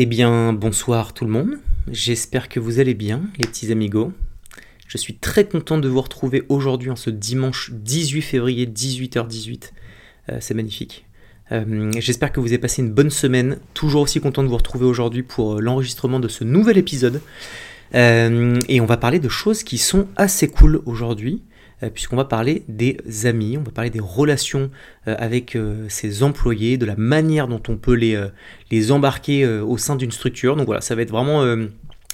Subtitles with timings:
[0.00, 1.58] Eh bien, bonsoir tout le monde.
[1.90, 4.12] J'espère que vous allez bien, les petits amigos.
[4.86, 9.72] Je suis très content de vous retrouver aujourd'hui en ce dimanche 18 février 18h18.
[10.28, 11.04] Euh, c'est magnifique.
[11.50, 13.58] Euh, J'espère que vous avez passé une bonne semaine.
[13.74, 17.20] Toujours aussi content de vous retrouver aujourd'hui pour euh, l'enregistrement de ce nouvel épisode.
[17.92, 21.42] Et on va parler de choses qui sont assez cool aujourd'hui.
[21.82, 24.70] Euh, puisqu'on va parler des amis, on va parler des relations
[25.06, 28.20] euh, avec euh, ses employés, de la manière dont on peut les,
[28.70, 30.56] les embarquer au sein d'une structure.
[30.56, 31.44] Donc voilà, ça va être vraiment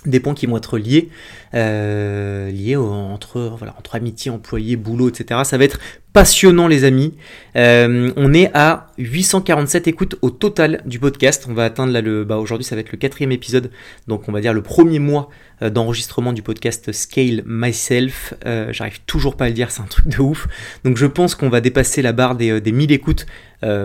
[0.06, 1.08] des points qui vont être liés,
[1.54, 5.40] euh, liés entre, voilà, entre amitié, employé, boulot, etc.
[5.44, 5.78] Ça va être
[6.12, 7.14] passionnant les amis.
[7.56, 11.46] Euh, on est à 847 écoutes au total du podcast.
[11.48, 13.70] On va atteindre là le, bah aujourd'hui ça va être le quatrième épisode,
[14.06, 15.28] donc on va dire le premier mois
[15.62, 18.34] euh, d'enregistrement du podcast Scale Myself.
[18.44, 20.46] J'arrive toujours pas à le dire, c'est un truc de ouf.
[20.84, 23.26] Donc je pense qu'on va dépasser la barre des, des 1000 écoutes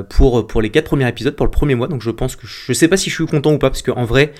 [0.09, 1.87] pour, pour les quatre premiers épisodes, pour le premier mois.
[1.87, 4.03] Donc je pense que je sais pas si je suis content ou pas, parce qu'en
[4.03, 4.33] vrai...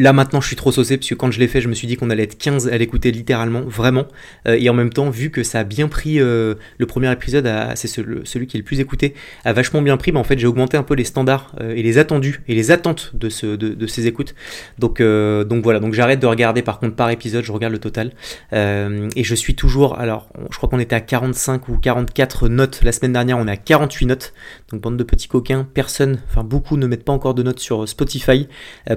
[0.00, 1.86] Là maintenant je suis trop saucé parce que quand je l'ai fait je me suis
[1.86, 4.06] dit qu'on allait être 15 à l'écouter littéralement, vraiment.
[4.48, 7.46] Euh, et en même temps vu que ça a bien pris, euh, le premier épisode,
[7.74, 9.12] c'est celui qui est le plus écouté,
[9.44, 11.82] a vachement bien pris, bah, en fait j'ai augmenté un peu les standards euh, et
[11.82, 14.34] les attendus et les attentes de ces écoutes.
[14.78, 18.12] Donc, donc voilà, donc j'arrête de regarder par contre par épisode, je regarde le total.
[18.52, 22.92] et je suis toujours, alors je crois qu'on était à 45 ou 44 notes la
[22.92, 24.32] semaine dernière, on est à 48 notes.
[24.72, 27.86] Donc bande de petits coquins, personne, enfin beaucoup ne mettent pas encore de notes sur
[27.86, 28.48] Spotify.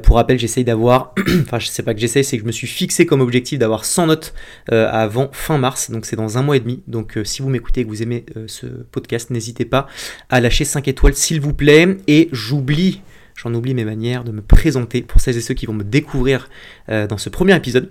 [0.01, 0.92] pour rappel j'essaye d'avoir
[1.41, 3.85] enfin je sais pas que j'essaye, c'est que je me suis fixé comme objectif d'avoir
[3.85, 4.33] 100 notes
[4.71, 6.83] euh, avant fin mars, donc c'est dans un mois et demi.
[6.87, 9.87] Donc euh, si vous m'écoutez et que vous aimez euh, ce podcast, n'hésitez pas
[10.29, 11.97] à lâcher 5 étoiles s'il vous plaît.
[12.07, 13.01] Et j'oublie,
[13.35, 16.49] j'en oublie mes manières de me présenter pour celles et ceux qui vont me découvrir
[16.87, 17.89] dans ce premier épisode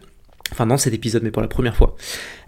[0.50, 1.96] enfin dans cet épisode mais pour la première fois.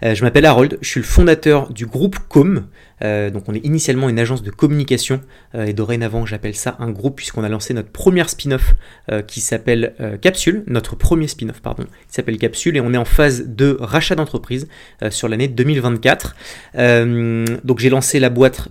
[0.01, 2.67] je m'appelle Harold, je suis le fondateur du groupe Com,
[3.03, 5.21] euh, donc on est initialement une agence de communication.
[5.53, 8.75] Euh, et dorénavant j'appelle ça un groupe puisqu'on a lancé notre première spin-off
[9.11, 12.77] euh, qui s'appelle Capsule, notre premier spin-off pardon, qui s'appelle Capsule.
[12.77, 14.67] Et on est en phase de rachat d'entreprise
[15.09, 16.35] sur l'année 2024.
[16.75, 18.69] donc j'ai lancé la boîte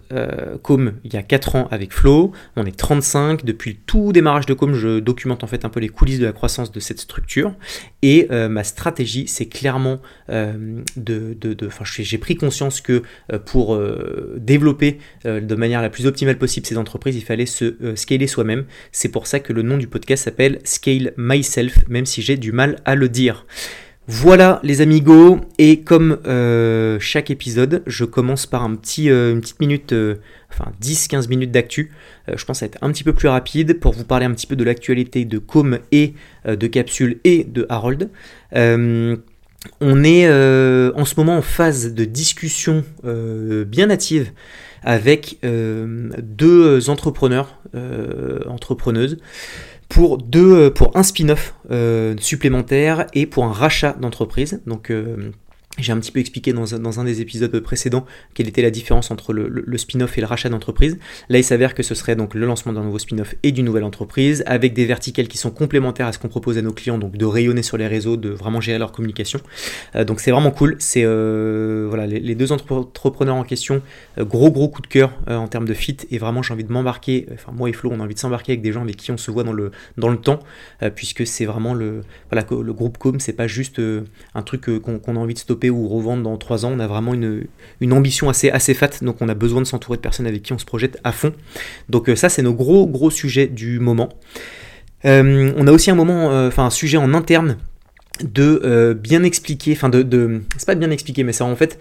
[0.62, 4.46] Com il y a 4 ans avec Flo, on est 35, depuis le tout démarrage
[4.46, 7.00] de Com je documente en fait un peu les coulisses de la croissance de cette
[7.00, 7.54] structure.
[8.02, 13.02] Et ma stratégie c'est clairement de, de, enfin j'ai pris conscience que
[13.44, 13.78] pour
[14.36, 18.26] développer euh, de manière la plus optimale possible ces entreprises, il fallait se euh, scaler
[18.26, 18.64] soi-même.
[18.92, 22.52] C'est pour ça que le nom du podcast s'appelle Scale Myself, même si j'ai du
[22.52, 23.46] mal à le dire.
[24.06, 29.60] Voilà les amigos, et comme euh, chaque épisode, je commence par un petit, une petite
[29.60, 29.94] minute,
[30.50, 31.90] enfin 10-15 minutes d'actu.
[32.28, 34.64] je pense être un petit peu plus rapide pour vous parler un petit peu de
[34.64, 36.12] l'actualité de Com et
[36.46, 38.10] de Capsule et de Harold.
[39.80, 44.32] On est euh, en ce moment en phase de discussion euh, bien active
[44.82, 47.58] avec euh, deux entrepreneurs,
[48.46, 49.18] entrepreneuses,
[49.88, 51.54] pour, deux, pour un spin-off
[52.20, 54.60] supplémentaire et pour un rachat d'entreprise.
[55.78, 59.32] J'ai un petit peu expliqué dans un, des épisodes précédents quelle était la différence entre
[59.32, 60.98] le, le, spin-off et le rachat d'entreprise.
[61.28, 63.84] Là, il s'avère que ce serait donc le lancement d'un nouveau spin-off et d'une nouvelle
[63.84, 67.16] entreprise, avec des verticales qui sont complémentaires à ce qu'on propose à nos clients, donc
[67.16, 69.40] de rayonner sur les réseaux, de vraiment gérer leur communication.
[69.96, 70.76] Euh, donc c'est vraiment cool.
[70.78, 73.82] C'est euh, voilà les, deux entrepreneurs en question,
[74.18, 76.72] euh, gros gros coup de cœur en termes de fit, et vraiment j'ai envie de
[76.72, 77.26] m'embarquer.
[77.32, 79.16] Enfin moi et Flo, on a envie de s'embarquer avec des gens avec qui on
[79.16, 80.40] se voit dans le dans le temps,
[80.94, 83.80] puisque c'est vraiment le voilà le groupe Com, c'est pas juste
[84.34, 86.72] un truc qu'on a envie de stopper ou revendre dans 3 ans.
[86.74, 90.26] On a vraiment une, ambition assez, fat, donc on a besoin de s'entourer de personnes
[90.26, 91.32] avec qui on se projette à fond.
[91.88, 94.08] Donc euh, ça, c'est nos gros, gros sujets du moment.
[95.04, 97.58] Euh, on a aussi un moment, euh, enfin un sujet en interne
[98.22, 101.80] de bien expliquer, enfin de, de c'est pas bien expliquer, mais c'est en fait,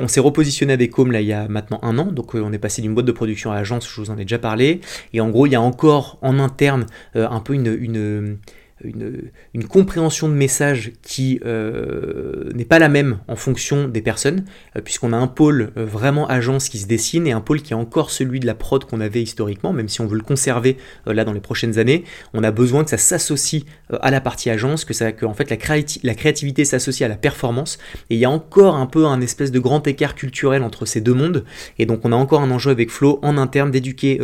[0.00, 2.58] on s'est repositionné avec Home là il y a maintenant un an, donc on est
[2.58, 4.80] passé d'une boîte de production à agence, je vous en ai déjà parlé,
[5.12, 6.86] et en gros il y a encore en interne
[7.16, 8.38] un peu une
[8.84, 14.44] une, compréhension de message qui euh, n'est pas la même en fonction des personnes,
[14.76, 17.72] euh, puisqu'on a un pôle euh, vraiment agence qui se dessine et un pôle qui
[17.72, 20.76] est encore celui de la prod qu'on avait historiquement, même si on veut le conserver
[21.06, 23.64] là dans les prochaines années, on a besoin que ça s'associe
[24.00, 25.56] à la partie agence, que, ça, que en fait la,
[26.02, 27.78] la créativité s'associe à la performance,
[28.10, 31.00] et il y a encore un peu un espèce de grand écart culturel entre ces
[31.00, 31.44] deux mondes,
[31.78, 34.20] et donc on a encore un enjeu avec Flo en interne d'éduquer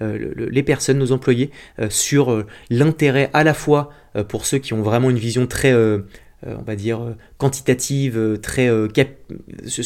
[0.00, 1.50] les personnes, nos employés,
[1.88, 3.90] sur l'intérêt à la fois
[4.24, 6.00] pour ceux qui ont vraiment une vision très euh,
[6.46, 7.00] on va dire,
[7.36, 8.70] quantitative, très,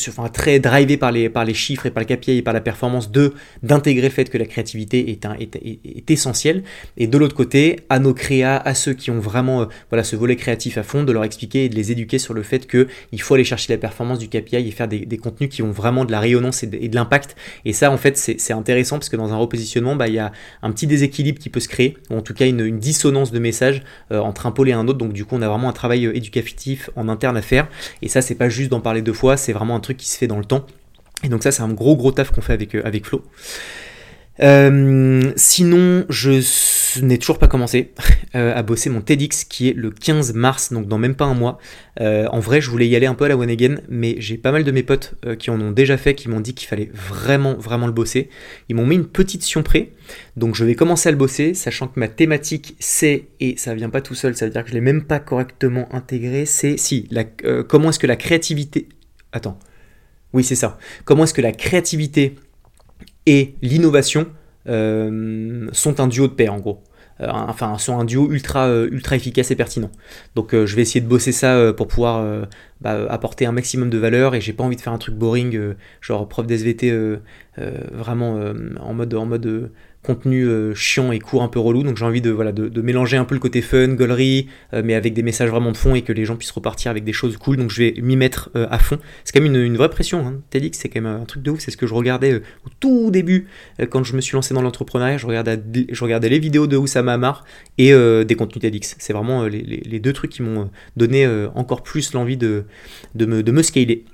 [0.09, 2.61] enfin, très drivée par les, par les chiffres et par le KPI et par la
[2.61, 6.63] performance, de d'intégrer le fait que la créativité est, est, est, essentielle.
[6.97, 10.37] Et de l'autre côté, à nos créas, à ceux qui ont vraiment voilà, ce volet
[10.37, 13.35] créatif à fond, de leur expliquer et de les éduquer sur le fait qu'il faut
[13.35, 16.21] aller chercher la performance du KPI et faire des, contenus qui ont vraiment de la
[16.21, 17.37] rayonnance et de, l'impact.
[17.65, 20.33] Et ça, en fait, c'est intéressant parce que dans un repositionnement, bah, il y a
[20.63, 23.83] un petit déséquilibre qui peut se créer, ou en tout cas une, dissonance de messages
[24.11, 24.99] euh, entre un pôle et un autre.
[24.99, 26.17] Donc du coup, on a vraiment un travail euh,
[26.97, 27.69] en interne à faire.
[28.03, 30.19] Et ça, c'est pas juste d'en parler deux fois, c'est vraiment un truc qui se
[30.19, 30.67] fait dans le temps.
[31.25, 33.23] Et donc ça, c'est un gros gros taf qu'on fait avec, euh, avec Flo.
[35.37, 36.41] Sinon, je
[37.01, 37.93] n'ai toujours pas commencé
[38.35, 41.35] euh, à bosser mon TEDx qui est le 15 mars, donc dans même pas un
[41.35, 41.59] mois.
[42.01, 44.37] Euh, en vrai, je voulais y aller un peu à la one again, mais j'ai
[44.37, 46.69] pas mal de mes potes euh, qui en ont déjà fait, qui m'ont dit qu'il
[46.69, 48.29] fallait vraiment, vraiment le bosser.
[48.69, 49.91] Ils m'ont mis une petite près,
[50.37, 53.91] donc je vais commencer à le bosser, sachant que ma thématique c'est, et ça vient
[53.91, 57.09] pas tout seul, ça veut dire que je l'ai même pas correctement intégré, c'est si,
[57.69, 58.89] comment est-ce que la créativité...
[59.33, 59.59] Attends.
[60.33, 60.79] Oui, c'est ça.
[61.05, 62.37] Comment est-ce que la créativité
[63.27, 64.27] et l'innovation
[64.67, 66.83] sont un duo de pair en gros.
[67.23, 69.91] Euh, enfin sont un duo ultra, euh, ultra efficace et pertinent.
[70.35, 72.47] Donc euh, je vais essayer de bosser ça pour pouvoir
[72.81, 75.75] bah, apporter un maximum de valeur et j'ai pas envie de faire un truc boring,
[76.01, 76.93] genre prof d'SVT
[77.93, 78.41] vraiment
[78.81, 79.71] en mode, en mode
[80.03, 81.83] contenu euh, chiant et court un peu relou.
[81.83, 84.95] Donc j'ai envie de, voilà, de, mélanger un peu le côté fun, gaulerie, euh, mais
[84.95, 87.37] avec des messages vraiment de fond et que les gens puissent repartir avec des choses
[87.37, 87.57] cool.
[87.57, 88.99] Donc je vais m'y mettre euh, à fond.
[89.25, 90.27] C'est quand même une, vraie pression.
[90.27, 90.41] Hein.
[90.51, 91.61] TEDx, c'est quand même un truc de ouf.
[91.61, 93.47] C'est ce que je regardais au tout début
[93.91, 95.19] quand je me suis lancé dans l'entrepreneuriat.
[95.19, 95.61] Je regardais,
[95.91, 97.45] je regardais les vidéos de Oussama Amar
[97.79, 98.97] et des contenus TEDx.
[98.99, 102.65] C'est vraiment les, deux trucs qui m'ont donné encore plus l'envie de,
[103.15, 104.05] de, me, de me scaler.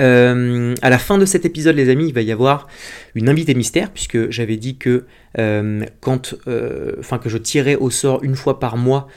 [0.00, 2.68] Euh, à la fin de cet épisode, les amis, il va y avoir
[3.14, 5.04] une invitée mystère, puisque j'avais dit que
[5.38, 9.08] euh, quand, euh, enfin que je tirais au sort une fois par mois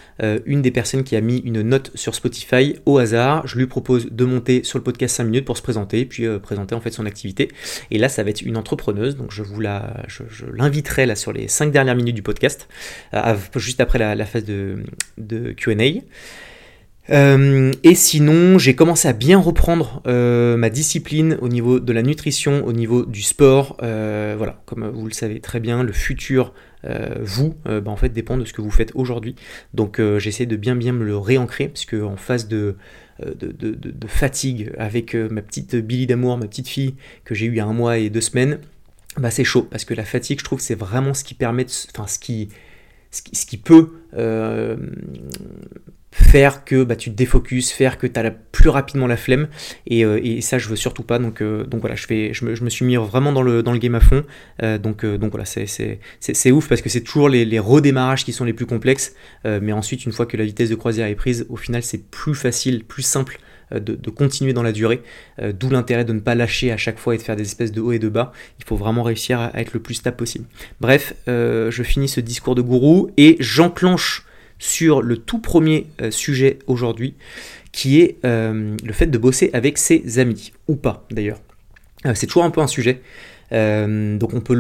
[0.46, 3.48] une des personnes qui a mis une note sur Spotify au hasard.
[3.48, 6.76] Je lui propose de monter sur le podcast 5 minutes pour se présenter, puis présenter
[6.76, 7.50] en fait son activité.
[7.90, 11.34] Et là, ça va être une entrepreneuse, donc je vous la, je, l'inviterai là sur
[11.34, 12.68] les 5 dernières minutes du podcast,
[13.56, 14.84] juste après la, phase de,
[15.18, 16.02] de Q&A.
[17.10, 22.04] Euh, et sinon, j'ai commencé à bien reprendre euh, ma discipline au niveau de la
[22.04, 23.78] nutrition, au niveau du sport.
[23.82, 26.54] Euh, voilà, comme vous le savez très bien, le futur,
[27.20, 29.36] vous, bah, en fait, dépend de ce que vous faites aujourd'hui.
[29.76, 32.76] Donc, j'essaie de bien bien me le réancrer, puisque en phase de,
[33.20, 37.60] de, fatigue avec ma petite Billy d'amour, ma petite fille que j'ai eu il y
[37.60, 38.58] a un mois et deux semaines,
[39.18, 42.08] bah, c'est chaud, parce que la fatigue, je trouve, c'est vraiment ce qui permet, enfin,
[42.08, 42.50] ce qui,
[43.12, 43.92] ce qui peut
[46.12, 49.48] faire que bah, tu te défocuses, faire que tu as plus rapidement la flemme.
[49.88, 51.20] Et, euh, et, ça, je veux surtout pas.
[51.20, 53.64] Donc, euh, donc voilà, je, fais, je me, je, me, suis mis vraiment dans le,
[53.64, 54.24] dans le game à fond.
[54.62, 58.54] Euh, donc, donc voilà, c'est ouf parce que c'est toujours les, redémarrages qui sont les
[58.54, 59.14] plus complexes.
[59.46, 62.36] mais ensuite, une fois que la vitesse de croisière est prise, au final, c'est plus
[62.36, 63.40] facile, plus simple.
[63.72, 65.02] De, de, continuer dans la durée,
[65.42, 67.80] d'où l'intérêt de ne pas lâcher à chaque fois et de faire des espèces de
[67.80, 68.34] hauts et de bas.
[68.60, 70.44] Il faut vraiment réussir à, à être le plus stable possible.
[70.82, 74.26] Bref, je finis ce discours de gourou et j'enclenche
[74.62, 77.16] sur le tout premier euh, sujet aujourd'hui,
[77.72, 81.42] qui est euh, le fait de bosser avec ses amis, ou pas d'ailleurs.
[82.06, 83.02] Euh, c'est toujours un peu un sujet.
[83.52, 84.54] donc on peut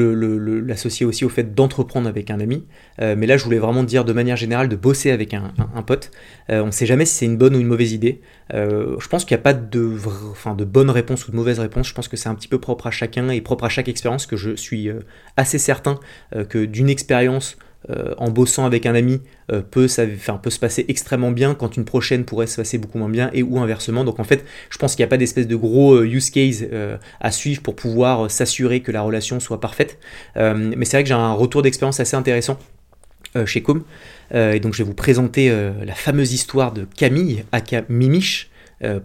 [0.65, 2.65] l'associer aussi au fait d'entreprendre avec un ami.
[2.99, 5.53] mais là, je voulais vraiment dire de manière générale de bosser avec un,
[5.83, 6.11] pote.
[6.49, 8.19] on ne sait jamais si c'est une bonne ou une mauvaise idée.
[8.51, 9.97] je pense qu'il n'y a pas de,
[10.29, 11.87] enfin, de bonne réponse ou de mauvaise réponse.
[11.87, 14.25] Je pense que c'est un petit peu propre à chacun et propre à chaque expérience
[14.25, 14.89] que je suis
[15.37, 15.97] assez certain
[16.49, 17.55] que d'une expérience
[17.89, 21.77] euh, en bossant avec un ami euh, peut, ça, peut se passer extrêmement bien quand
[21.77, 24.03] une prochaine pourrait se passer beaucoup moins bien et ou inversement.
[24.03, 26.67] Donc en fait, je pense qu'il n'y a pas d'espèce de gros euh, use case
[27.19, 29.97] à suivre pour pouvoir s'assurer que la relation soit parfaite.
[30.35, 32.59] mais c'est vrai que j'ai un retour d'expérience assez intéressant
[33.45, 33.83] chez Com.
[34.33, 38.50] et donc je vais vous présenter la fameuse histoire de Camille, aka Mimiche,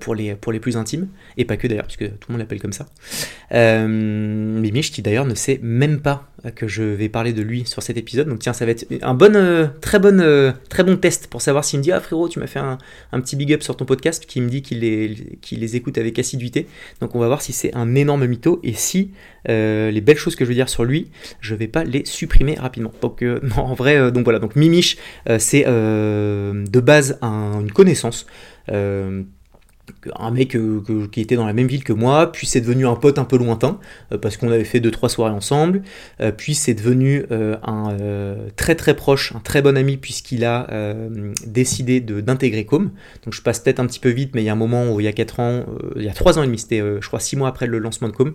[0.00, 2.60] pour, les, pour les plus intimes, et pas que d'ailleurs, puisque tout le monde l'appelle
[2.60, 2.86] comme ça.
[3.52, 7.82] Euh, Mimich, qui d'ailleurs ne sait même pas que je vais parler de lui sur
[7.82, 11.26] cet épisode, donc tiens, ça va être un bon, euh, très, bon, très bon test
[11.28, 12.78] pour savoir s'il me dit Ah frérot, tu m'as fait un,
[13.20, 16.66] petit big up sur ton podcast, qui me dit qu'il les, les écoute avec assiduité.
[17.00, 19.12] Donc on va voir si c'est un énorme mytho, et si
[19.46, 22.92] les belles choses que je veux dire sur lui, je vais pas les supprimer rapidement.
[23.00, 24.98] Donc non, en vrai, donc voilà, donc Mimich,
[25.38, 28.26] c'est de base une connaissance
[30.16, 32.94] un mec euh, qui était dans la même ville que moi, puis c'est devenu un
[32.94, 33.78] pote un peu lointain,
[34.12, 35.82] euh, parce qu'on avait fait deux trois soirées ensemble,
[36.20, 37.96] euh, puis c'est devenu un
[38.56, 40.66] très très proche, un très bon ami, puisqu'il a
[41.46, 42.90] décidé d'intégrer Com.
[43.24, 45.00] Donc je passe peut-être un petit peu vite, mais il y a un moment où
[45.00, 45.66] il y a 4 ans,
[45.96, 48.08] il y a 3 ans et demi, c'était je crois 6 mois après le lancement
[48.08, 48.34] de Com,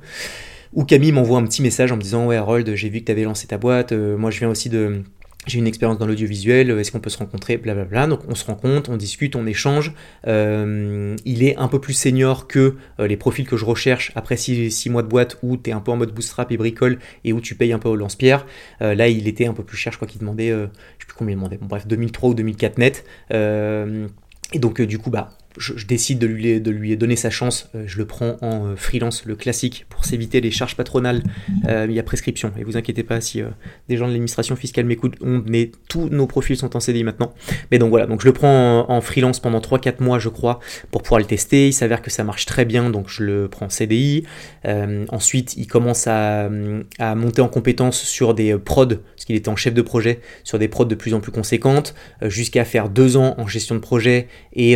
[0.74, 3.12] où Camille m'envoie un petit message en me disant Ouais Harold, j'ai vu que tu
[3.12, 5.04] avais lancé ta boîte, moi je viens aussi de
[5.48, 8.08] j'ai une expérience dans l'audiovisuel, est-ce qu'on peut se rencontrer, blablabla.
[8.08, 9.94] Donc on se rencontre, on discute, on échange.
[10.28, 14.38] Euh, il est un peu plus senior que euh, les profils que je recherche après
[14.38, 17.34] 6 mois de boîte où tu es un peu en mode bootstrap et bricole et
[17.34, 18.46] où tu payes un peu au lance-pierre.
[18.82, 20.66] Euh, là, il était un peu plus cher, je crois qu'il demandait, je
[21.00, 23.04] sais plus combien il demandait, bon, bref, 2003 ou 2004 net.
[23.32, 27.84] et donc du coup, bah, je, décide de lui, de lui donner sa chance, euh,
[27.86, 31.24] je le prends en euh, freelance, le classique, pour s'éviter les charges patronales.
[31.68, 32.52] Euh, il y a prescription.
[32.58, 33.42] Et vous inquiétez pas si
[33.90, 37.34] des gens de l'administration fiscale m'écoutent, mais tous nos profils sont en CDI maintenant.
[37.72, 40.60] Mais donc voilà, donc je le prends en, freelance pendant 3-4 mois, je crois,
[40.92, 41.68] pour pouvoir le tester.
[41.68, 44.24] Il s'avère que ça marche très bien, donc je le prends en CDI.
[45.10, 46.50] ensuite, il commence à,
[47.16, 50.68] monter en compétence sur des prods, parce qu'il était en chef de projet, sur des
[50.68, 51.94] prods de plus en plus conséquentes,
[52.24, 54.76] jusqu'à faire 2 ans en gestion de projet et,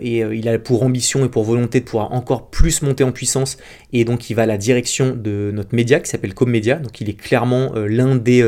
[0.00, 3.12] et euh, il a pour ambition et pour volonté de pouvoir encore plus monter en
[3.12, 3.58] puissance
[3.92, 7.08] et donc il va à la direction de notre média qui s'appelle Comedia, donc il
[7.08, 8.42] est clairement euh, l'un des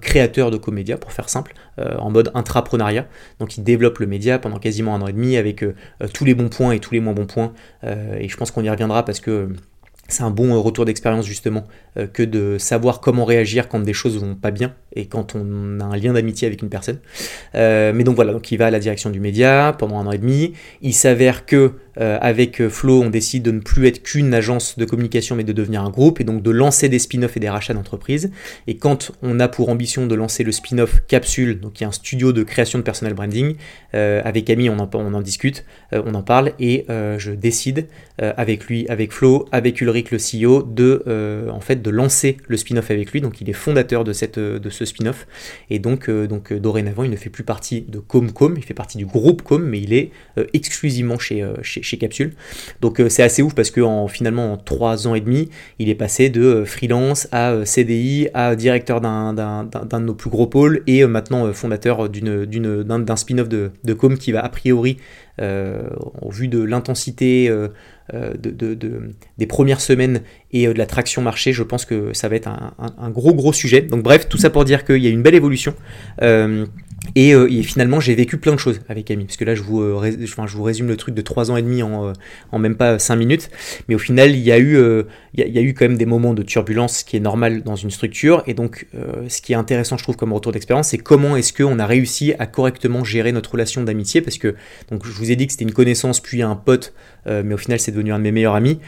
[0.00, 3.08] créateurs de Comedia pour faire simple, en mode intrapreneuriat.
[3.40, 5.64] Donc il développe le média pendant quasiment un an et demi avec
[6.14, 7.52] tous les bons points et tous les moins bons points.
[7.82, 9.48] et je pense qu'on y reviendra parce que
[10.10, 11.66] c'est un bon retour d'expérience justement
[12.12, 15.84] que de savoir comment réagir quand des choses vont pas bien et quand on a
[15.84, 16.98] un lien d'amitié avec une personne.
[17.54, 20.18] mais donc voilà, donc il va à la direction du média pendant un an et
[20.18, 20.52] demi.
[20.82, 24.78] Il s'avère que euh, avec euh, Flow, on décide de ne plus être qu'une agence
[24.78, 27.48] de communication, mais de devenir un groupe, et donc de lancer des spin-offs et des
[27.48, 28.30] rachats d'entreprises.
[28.66, 31.92] Et quand on a pour ambition de lancer le spin-off Capsule, donc qui est un
[31.92, 33.56] studio de création de personal branding,
[33.94, 37.86] euh, avec Ami, on en, on en discute, on en parle, et je décide
[38.18, 41.04] avec lui, avec Flo, avec Ulrich le CEO, de,
[41.50, 43.20] en fait, de lancer le spin-off avec lui.
[43.20, 45.26] Donc il est fondateur de, cette, de ce spin-off,
[45.68, 49.06] et donc, donc dorénavant, il ne fait plus partie de Comcom, il fait partie du
[49.06, 50.10] groupe Com, mais il est
[50.54, 52.32] exclusivement chez, chez Capsule.
[52.80, 55.88] Donc euh, c'est assez ouf parce que en, finalement en trois ans et demi, il
[55.88, 60.46] est passé de euh, freelance à euh, CDI à directeur d'un de nos plus gros
[60.46, 64.98] pôles et maintenant fondateur d'un spin-off de, de Com qui va a priori,
[65.40, 67.50] au vu de l'intensité
[68.12, 72.48] de, des premières semaines et de la traction marché, je pense que ça va être
[72.48, 73.82] un, gros gros sujet.
[73.82, 75.74] Donc bref, tout ça pour dire qu'il y a une belle évolution.
[76.22, 76.66] Euh,
[77.14, 80.16] et, finalement, j'ai vécu plein de choses avec Camille, parce que là, je vous, euh,
[80.20, 82.12] je vous résume le truc de 3 ans et demi en, euh,
[82.52, 83.50] en même pas 5 minutes.
[83.88, 84.78] Mais au final, il y, a eu,
[85.34, 87.76] il, y a, eu quand même des moments de turbulence, ce qui est normal dans
[87.76, 88.42] une structure.
[88.46, 88.86] Et donc,
[89.28, 92.34] ce qui est intéressant, je trouve, comme retour d'expérience, c'est comment est-ce qu'on a réussi
[92.38, 94.54] à correctement gérer notre relation d'amitié, parce que
[94.90, 96.92] donc, je vous ai dit que c'était une connaissance, puis un pote,
[97.26, 98.78] mais au final, c'est devenu un de mes meilleurs amis.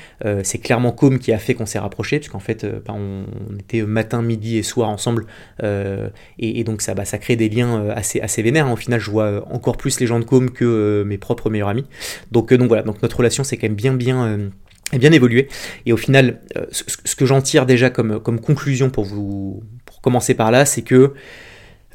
[0.43, 4.23] c'est clairement Com qui a fait qu'on s'est rapprochés, puisqu'en fait, ben, on, était matin,
[4.23, 5.27] midi et soir ensemble.
[5.63, 8.67] Et, et, donc, ça, bah, ça crée des liens assez assez, vénère.
[8.67, 8.73] Hein.
[8.73, 11.51] Au final, je vois euh, encore plus les gens de com que euh, mes propres
[11.51, 11.87] meilleurs amis.
[12.31, 14.51] Donc, euh, donc voilà, donc notre relation c'est quand même bien bien
[14.93, 15.49] bien évolué.
[15.87, 16.41] Et au final,
[16.71, 20.83] ce, que j'en tire déjà comme, comme conclusion pour vous pour commencer par là, c'est
[20.83, 21.15] que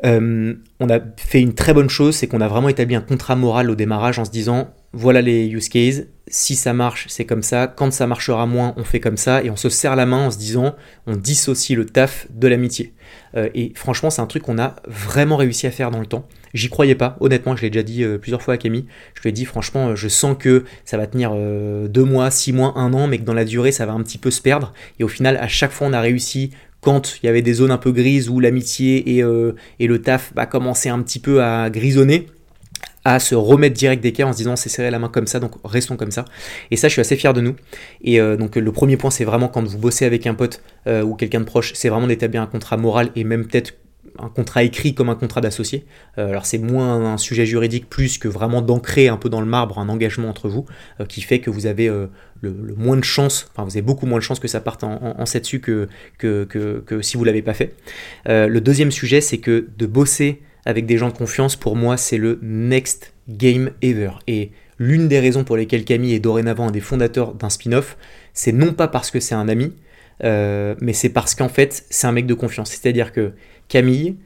[0.03, 3.69] on a fait une très bonne chose, c'est qu'on a vraiment établi un contrat moral
[3.69, 7.67] au démarrage en se disant voilà les use cases, si ça marche, c'est comme ça,
[7.67, 10.32] quand ça marchera moins, on fait comme ça, et on se serre la main en
[10.32, 10.75] se disant
[11.06, 12.94] on dissocie le taf de l'amitié.
[13.36, 16.27] Euh, et franchement, c'est un truc qu'on a vraiment réussi à faire dans le temps.
[16.53, 18.86] J'y croyais pas, honnêtement, je l'ai déjà dit euh, plusieurs fois à Camille.
[19.15, 22.53] Je lui ai dit, franchement, euh, je sens que ça va tenir deux mois, six
[22.53, 24.74] mois, un an, mais que dans la durée, ça va un petit peu se perdre.
[25.00, 26.51] Et au final, à chaque fois, on a réussi
[26.82, 29.24] quand il y avait des zones un peu grises où l'amitié et,
[29.79, 32.27] et, le taf bah, commençaient un petit peu à grisonner,
[33.07, 35.53] à se remettre direct d'équerre en se disant c'est serré la main comme ça, donc
[35.63, 36.25] restons comme ça.
[36.71, 37.55] Et ça, je suis assez fier de nous.
[38.01, 41.03] Et euh, donc le premier point, c'est vraiment quand vous bossez avec un pote euh,
[41.03, 43.75] ou quelqu'un de proche, c'est vraiment d'établir un contrat moral et même peut-être
[44.19, 45.85] un contrat écrit comme un contrat d'associé.
[46.17, 49.47] Euh, alors c'est moins un sujet juridique plus que vraiment d'ancrer un peu dans le
[49.47, 50.65] marbre un engagement entre vous
[51.07, 51.87] qui fait que vous avez
[52.41, 55.15] le, moins de chances, enfin vous avez beaucoup moins de chances que ça parte en,
[55.17, 55.87] en, dessus que,
[57.01, 57.73] si vous l'avez pas fait.
[58.25, 62.17] le deuxième sujet, c'est que de bosser avec des gens de confiance, pour moi, c'est
[62.17, 64.12] le next game ever.
[64.27, 67.97] Et l'une des raisons pour lesquelles Camille est dorénavant un des fondateurs d'un spin-off,
[68.33, 69.74] c'est non pas parce que c'est un ami,
[70.25, 72.69] euh, mais c'est parce qu'en fait, c'est un mec de confiance.
[72.69, 73.31] C'est-à-dire que
[73.69, 74.17] Camille,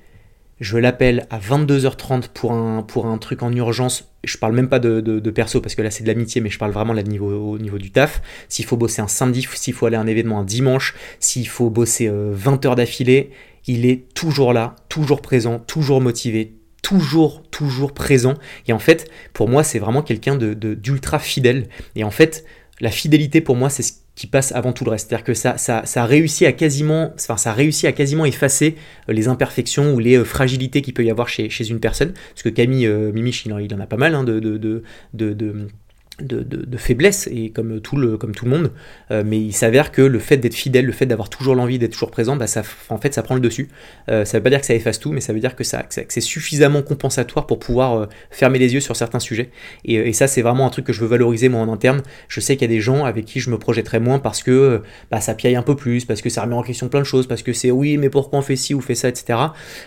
[0.60, 4.12] je l'appelle à 22h30 pour un, pour un truc en urgence.
[4.24, 6.72] Je parle même pas de, perso parce que là c'est de l'amitié, mais je parle
[6.72, 8.24] vraiment là de niveau, au niveau du taf.
[8.50, 11.70] S'il faut bosser un samedi, s'il faut aller à un événement un dimanche, s'il faut
[11.70, 13.30] bosser 20 euh, heures d'affilée,
[13.68, 18.36] il est toujours là, toujours présent, toujours motivé, toujours, toujours présent.
[18.68, 21.68] Et en fait, pour moi, c'est vraiment quelqu'un de, d'ultra fidèle.
[21.96, 22.46] Et en fait,
[22.80, 25.10] la fidélité, pour moi, c'est ce qui passe avant tout le reste.
[25.10, 28.76] C'est-à-dire que ça, ça, ça, réussit à quasiment, enfin, ça réussit à quasiment effacer
[29.10, 32.14] euh, les imperfections ou les euh, fragilités qu'il peut y avoir chez, une personne.
[32.34, 34.84] Parce que Camille euh, Mimich, il en, a pas mal hein, de,
[36.20, 38.72] de, faiblesse et comme tout le, comme tout le monde,
[39.12, 41.94] euh, mais il s'avère que le fait d'être fidèle, le fait d'avoir toujours l'envie d'être
[41.94, 43.70] toujours présent, bah ça, en fait ça prend le dessus.
[44.10, 45.86] Euh, ça veut pas dire que ça efface tout, mais ça veut dire que, ça,
[45.90, 49.50] c'est suffisamment compensatoire pour pouvoir euh, fermer les yeux sur certains sujets.
[49.86, 52.02] Et, ça c'est vraiment un truc que je veux valoriser moi en interne.
[52.28, 54.82] Je sais qu'il y a des gens avec qui je me projetterai moins parce que
[55.10, 57.28] bah, ça piaille un peu plus, parce que ça remet en question plein de choses,
[57.28, 59.40] parce que c'est oui mais pourquoi on fait ci ou fait ça, etc.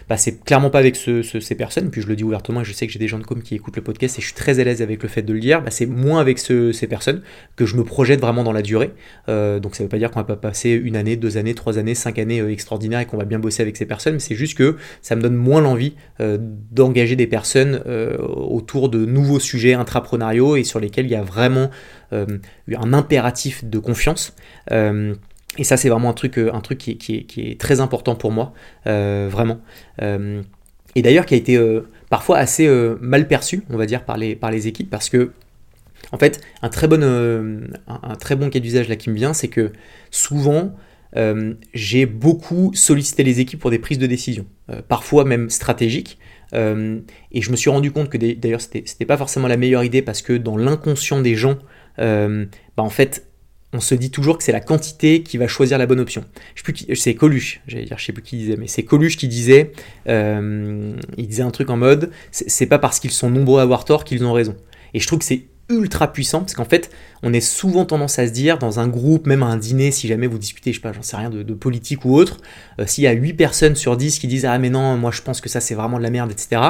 [0.09, 2.87] Bah, c'est clairement pas avec ces personnes, puis je le dis ouvertement et je sais
[2.87, 4.64] que j'ai des gens de com qui écoutent le podcast et je suis très à
[4.64, 7.23] l'aise avec le fait de le dire, bah, c'est moins avec ces personnes,
[7.56, 8.92] que je me projette vraiment dans la durée.
[9.28, 11.54] Euh, donc ça ne veut pas dire qu'on va pas passer une année, deux années,
[11.54, 14.35] trois années, cinq années euh, extraordinaires et qu'on va bien bosser avec ces personnes, c'est
[14.35, 19.75] juste que ça me donne moins l'envie euh, d'engager des personnes autour de nouveaux sujets
[19.75, 21.71] intrapreneuriaux et sur lesquels il y a vraiment
[22.12, 24.35] un impératif de confiance.
[24.71, 28.52] et ça, c'est vraiment un truc, un truc qui, est, très important pour moi,
[28.85, 29.61] vraiment.
[30.00, 31.61] et d'ailleurs, qui a été
[32.09, 32.68] parfois assez
[33.00, 35.33] mal perçu, on va dire, par les équipes, parce que
[36.12, 39.34] en fait, un très bon, euh, un, très bon cas d'usage là qui me vient,
[39.34, 39.73] c'est que
[40.11, 40.75] souvent,
[41.16, 46.18] euh, j'ai beaucoup sollicité les équipes pour des prises de décision, euh, parfois même stratégiques.
[46.52, 50.23] et je me suis rendu compte que d'ailleurs, c'était pas forcément la meilleure idée parce
[50.23, 51.58] que dans l'inconscient des gens,
[51.99, 52.46] bah,
[52.76, 53.26] en fait,
[53.73, 56.25] on se dit toujours que c'est la quantité qui va choisir la bonne option.
[56.94, 59.73] C'est Coluche, j'allais dire, je sais plus qui disait, mais c'est Coluche qui disait,
[60.06, 64.04] il disait un truc en mode, c'est pas parce qu'ils sont nombreux à avoir tort
[64.04, 64.54] qu'ils ont raison.
[64.92, 66.90] Et je trouve que c'est ultra puissant parce qu'en fait
[67.23, 70.09] on est souvent tendance à se dire dans un groupe même à un dîner si
[70.09, 72.38] jamais vous discutez je sais pas j'en sais rien de, politique ou autre
[72.80, 75.23] euh, s'il y a 8 personnes sur 10 qui disent ah mais non moi je
[75.23, 76.61] pense que ça c'est vraiment de la merde etc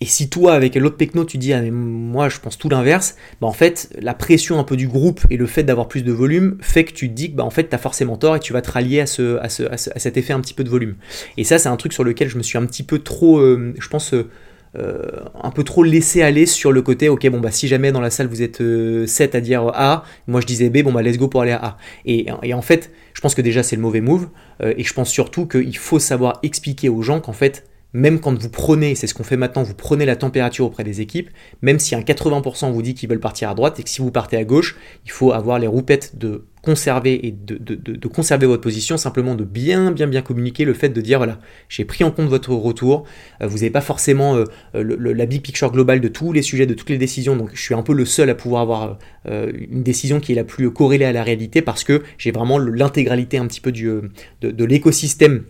[0.00, 3.16] et si toi avec l'autre pecno tu dis ah mais moi je pense tout l'inverse
[3.40, 6.12] bah en fait la pression un peu du groupe et le fait d'avoir plus de
[6.12, 8.52] volume fait que tu te dis que bah en fait t'as forcément tort et tu
[8.52, 10.96] vas te rallier à, ce, à, ce, à, cet effet un petit peu de volume.
[11.36, 13.72] Et ça c'est un truc sur lequel je me suis un petit peu trop euh,
[13.78, 14.28] je pense euh,
[14.76, 15.02] euh,
[15.40, 18.10] un peu trop laissé aller sur le côté, ok, bon, bah si jamais dans la
[18.10, 21.16] salle vous êtes 7 euh, à dire A, moi je disais B, bon, bah let's
[21.16, 21.76] go pour aller à A.
[22.04, 24.28] Et, en fait, je pense que déjà c'est le mauvais move,
[24.62, 28.36] euh, et je pense surtout qu'il faut savoir expliquer aux gens qu'en fait, même quand
[28.36, 31.30] vous prenez, c'est ce qu'on fait maintenant, vous prenez la température auprès des équipes,
[31.62, 34.10] même si un 80% vous dit qu'ils veulent partir à droite et que si vous
[34.10, 38.96] partez à gauche, il faut avoir les roupettes de conserver et de, conserver votre position,
[38.96, 42.28] simplement de bien bien bien communiquer le fait de dire voilà, j'ai pris en compte
[42.28, 43.04] votre retour,
[43.42, 44.44] euh, vous n'avez pas forcément euh,
[44.74, 47.74] la big picture globale de tous les sujets, de toutes les décisions, donc je suis
[47.74, 51.04] un peu le seul à pouvoir avoir euh, une décision qui est la plus corrélée
[51.04, 55.44] à la réalité parce que j'ai vraiment l'intégralité un petit peu de l'écosystème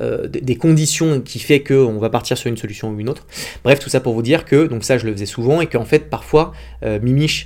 [0.00, 3.26] euh, des conditions qui fait qu'on va partir sur une solution ou une autre.
[3.64, 5.84] Bref, tout ça pour vous dire que, donc ça je le faisais souvent, et qu'en
[5.84, 6.52] fait parfois
[6.84, 6.98] euh,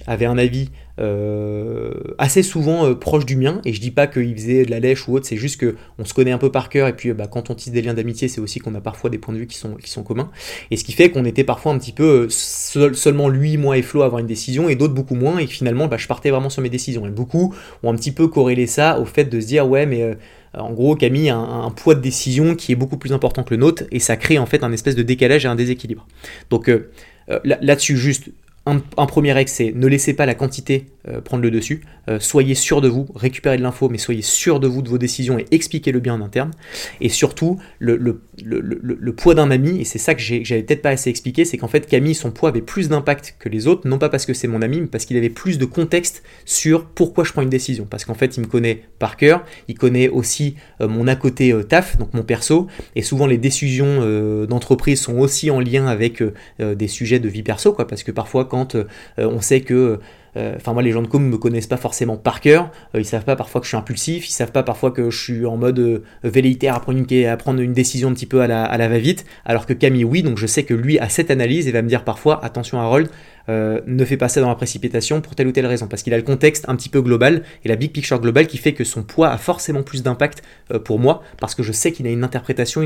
[0.07, 4.67] avait un avis euh, assez souvent proche du mien, et je dis pas qu'il faisait
[4.67, 6.93] de la lèche ou autre, c'est juste qu'on se connaît un peu par cœur, et
[6.93, 9.33] puis bah, quand on tisse des liens d'amitié, c'est aussi qu'on a parfois des points
[9.33, 10.31] de vue qui sont, qui sont communs,
[10.71, 14.03] et ce qui fait qu'on était parfois un petit peu seulement lui, moi et Flo
[14.03, 16.61] à avoir une décision, et d'autres beaucoup moins, et finalement bah, je partais vraiment sur
[16.61, 19.67] mes décisions, et beaucoup ont un petit peu corrélé ça au fait de se dire
[19.67, 20.15] ouais mais euh,
[20.55, 23.61] en gros, Camille a un, poids de décision qui est beaucoup plus important que le
[23.61, 26.07] nôtre et ça crée en fait un espèce de décalage et un déséquilibre.
[26.51, 26.91] Donc euh,
[27.31, 28.29] euh, là-dessus, juste
[28.65, 31.83] un, premier ex, c'est ne laissez pas la quantité euh, prendre le dessus.
[32.09, 34.99] Euh, soyez sûr de vous, récupérez de l'info, mais soyez sûr de vous, de vos
[34.99, 36.53] décisions et expliquez-le bien en interne.
[37.01, 41.11] Et surtout, le, le, poids d'un ami, et c'est ça que j'avais peut-être pas assez
[41.11, 44.09] expliqué, c'est qu'en fait, Camille, son poids avait plus d'impact que les autres, non pas
[44.09, 47.33] parce que c'est mon ami, mais parce qu'il avait plus de contexte sur pourquoi je
[47.33, 47.87] prends une décision.
[47.91, 51.53] Parce qu'en fait, il me connaît par cœur, il connaît aussi euh, mon à côté
[51.69, 56.23] taf, donc mon perso, et souvent les décisions d'entreprise sont aussi en lien avec
[56.61, 58.77] des sujets de vie perso, quoi, parce que parfois, quand
[59.19, 59.99] on sait que
[60.37, 62.71] euh, enfin, moi, les gens de com me connaissent pas forcément par cœur.
[62.95, 64.29] Euh, ils savent pas parfois que je suis impulsif.
[64.29, 68.15] Ils savent pas parfois que je suis en mode euh, à prendre, une, décision un
[68.15, 69.27] petit peu à la, va-vite.
[69.45, 70.23] Alors que Camille, oui.
[70.23, 73.09] Donc, je sais que lui a cette analyse et va me dire parfois attention, Harold,
[73.49, 75.87] ne fais pas ça dans la précipitation pour telle ou telle raison.
[75.87, 78.57] Parce qu'il a le contexte un petit peu global et la big picture globale qui
[78.57, 80.43] fait que son poids a forcément plus d'impact
[80.85, 81.23] pour moi.
[81.41, 82.83] Parce que je sais qu'il a une interprétation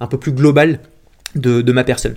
[0.00, 0.78] un peu plus globale
[1.34, 2.16] de, ma personne.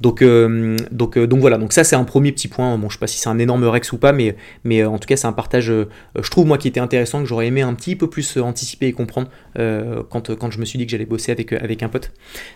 [0.00, 2.76] Donc, euh, donc, euh, donc voilà, donc ça c'est un premier petit point.
[2.78, 4.98] Bon, je sais pas si c'est un énorme rex ou pas, mais, mais euh, en
[4.98, 7.74] tout cas c'est un partage, je trouve moi qui était intéressant, que j'aurais aimé un
[7.74, 11.32] petit peu plus anticiper et comprendre quand, quand je me suis dit que j'allais bosser
[11.32, 12.12] avec, avec un pote.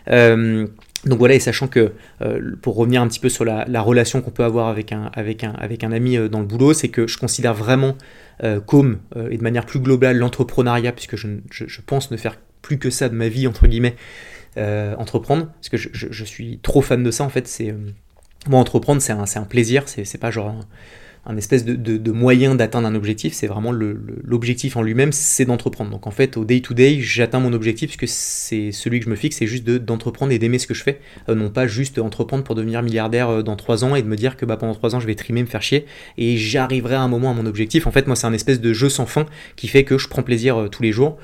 [0.07, 1.93] donc voilà, et sachant que
[2.63, 5.53] pour revenir un petit peu sur la, relation qu'on peut avoir avec un, avec un,
[5.53, 7.97] avec un ami dans le boulot, c'est que je considère vraiment
[8.67, 8.99] comme,
[9.31, 13.09] et de manière plus globale, l'entrepreneuriat, puisque je, je pense ne faire plus que ça
[13.09, 13.95] de ma vie, entre guillemets,
[14.57, 17.47] entreprendre, parce que je, suis trop fan de ça en fait.
[17.47, 17.93] C'est euh,
[18.49, 20.55] moi entreprendre, c'est un, un, plaisir, c'est pas genre
[21.29, 25.91] un espèce de, moyen d'atteindre un objectif, c'est vraiment l'objectif en lui-même, c'est d'entreprendre.
[25.91, 29.39] Donc en fait, au day-to-day, j'atteins mon objectif puisque c'est celui que je me fixe,
[29.39, 32.55] c'est juste d'entreprendre et d'aimer ce que je fais, euh, non pas juste entreprendre pour
[32.55, 35.01] devenir milliardaire euh, dans 3 ans et de me dire que bah, pendant 3 ans
[35.01, 37.89] je vais trimer, me faire chier et j'arriverai à un moment à mon objectif.
[37.89, 40.23] En fait, moi, c'est un espèce de jeu sans fin qui fait que je prends
[40.23, 41.19] plaisir euh, tous les jours.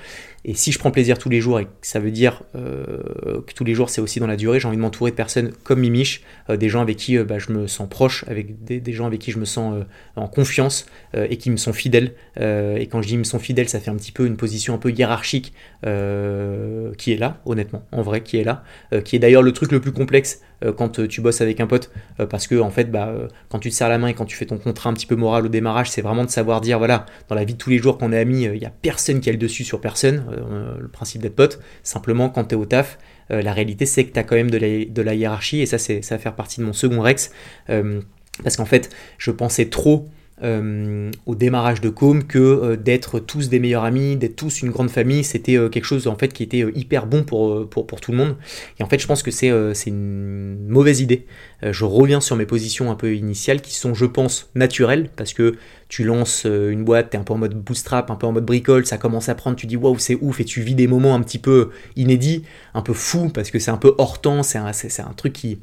[0.44, 3.62] Et si je prends plaisir tous les jours, et ça veut dire euh, que tous
[3.62, 6.22] les jours c'est aussi dans la durée, j'ai envie de m'entourer de personnes comme Mimiche,
[6.50, 9.20] euh, des gens avec qui euh, bah, je me sens proche, avec des, gens avec
[9.20, 9.84] qui je me sens
[10.16, 12.12] en confiance et qui me sont fidèles.
[12.38, 14.78] et quand je dis me sont fidèles, ça fait un petit peu une position un
[14.78, 15.52] peu hiérarchique
[15.82, 18.64] qui est là, honnêtement, en vrai, qui est là,
[19.04, 20.40] qui est d'ailleurs le truc le plus complexe
[20.76, 21.90] quand tu bosses avec un pote,
[22.30, 23.12] parce que en fait, bah,
[23.48, 25.16] quand tu te serres la main et quand tu fais ton contrat un petit peu
[25.16, 27.78] moral au démarrage, c'est vraiment de savoir dire, voilà, dans la vie de tous les
[27.78, 30.78] jours qu'on est amis, il n'y a personne qui a le dessus sur personne euh,
[30.78, 31.60] le principe d'être pote.
[31.82, 32.98] Simplement, quand tu es au taf,
[33.30, 35.94] euh, la réalité c'est que tu as quand même de la, hiérarchie, et ça, ça
[35.94, 37.30] va faire partie de mon second Rex.
[37.70, 38.00] Euh,
[38.42, 40.08] parce qu'en fait, je pensais trop
[40.42, 45.22] au démarrage de Com que d'être tous des meilleurs amis, d'être tous une grande famille,
[45.22, 48.36] c'était quelque chose en fait qui était hyper bon pour, pour, pour, tout le monde.
[48.80, 49.50] Et en fait, je pense que c'est
[49.86, 51.26] une mauvaise idée.
[51.62, 55.56] je reviens sur mes positions un peu initiales qui sont, je pense, naturelles parce que
[55.92, 58.32] tu lances euh, une boîte, tu es un peu en mode bootstrap, un peu en
[58.32, 60.86] mode bricole, ça commence à prendre, tu dis waouh, c'est ouf, et tu vis des
[60.86, 64.42] moments un petit peu inédits, un peu fous, parce que c'est un peu hors temps,
[64.42, 65.58] c'est un, un, truc qui,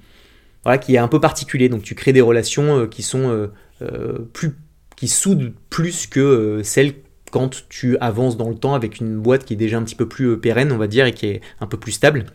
[0.64, 1.68] voilà, qui est un peu particulier.
[1.68, 3.50] Donc tu crées des relations euh, qui sont
[3.82, 4.56] euh, plus,
[5.00, 6.94] qui soudent plus que celles
[7.32, 10.08] quand tu avances dans le temps avec une boîte qui est déjà un petit peu
[10.08, 12.26] plus pérenne, on va dire, et qui est un peu plus stable.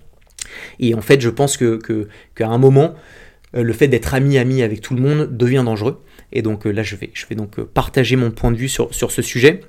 [0.79, 1.79] Et en fait, je pense que
[2.35, 2.95] qu'à un moment,
[3.53, 6.01] le fait d'être ami-ami avec tout le monde devient dangereux.
[6.35, 9.23] Et donc euh, là, je vais, donc euh, partager mon point de vue sur, ce
[9.23, 9.61] sujet.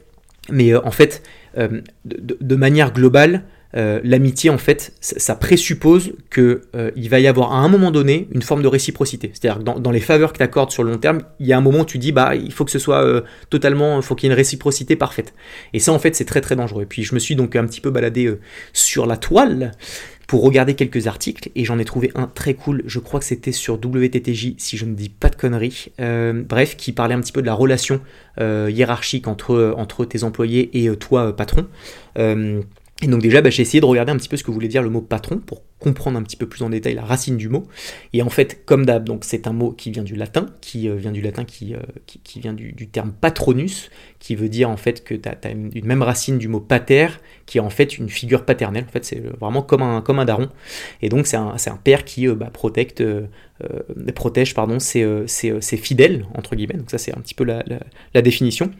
[0.49, 1.23] Mais euh, en fait,
[1.55, 6.61] de, manière globale, l'amitié, en fait, ça, présuppose qu'il
[6.95, 9.31] il va y avoir à un moment donné une forme de réciprocité.
[9.33, 11.57] C'est-à-dire que dans, les faveurs que tu accordes sur le long terme, il y a
[11.57, 14.27] un moment où tu dis, bah, il faut que ce soit totalement, il faut qu'il
[14.27, 15.33] y ait une réciprocité parfaite.
[15.73, 16.83] Et ça, en fait, c'est très très dangereux.
[16.83, 18.33] Et puis, je me suis donc un petit peu baladé
[18.73, 19.73] sur la toile
[20.27, 23.51] pour regarder quelques articles et j'en ai trouvé un très cool, je crois que c'était
[23.51, 27.31] sur WTTJ si je ne dis pas de conneries, euh, bref, qui parlait un petit
[27.31, 28.01] peu de la relation
[28.39, 31.67] euh, hiérarchique entre, entre tes employés et euh, toi patron.
[33.01, 34.81] Et donc déjà, bah, j'ai essayé de regarder un petit peu ce que voulait dire
[34.81, 37.67] le mot patron pour comprendre un petit peu plus en détail la racine du mot.
[38.13, 40.95] Et en fait, comme d'hab, donc c'est un mot qui vient du latin, qui euh,
[40.95, 45.03] vient du latin, qui, euh, qui, vient du, terme patronus, qui veut dire en fait
[45.03, 47.07] que tu as, une même racine du mot pater,
[47.45, 48.85] qui est en fait une figure paternelle.
[48.87, 50.47] En fait, c'est vraiment comme un, comme un daron.
[51.01, 52.93] Et donc c'est un, un, père qui euh, bah, protège
[54.53, 56.77] pardon, ses, ses, fidèles, entre guillemets.
[56.77, 57.61] Donc ça, c'est un petit peu la,
[58.13, 58.71] la, définition.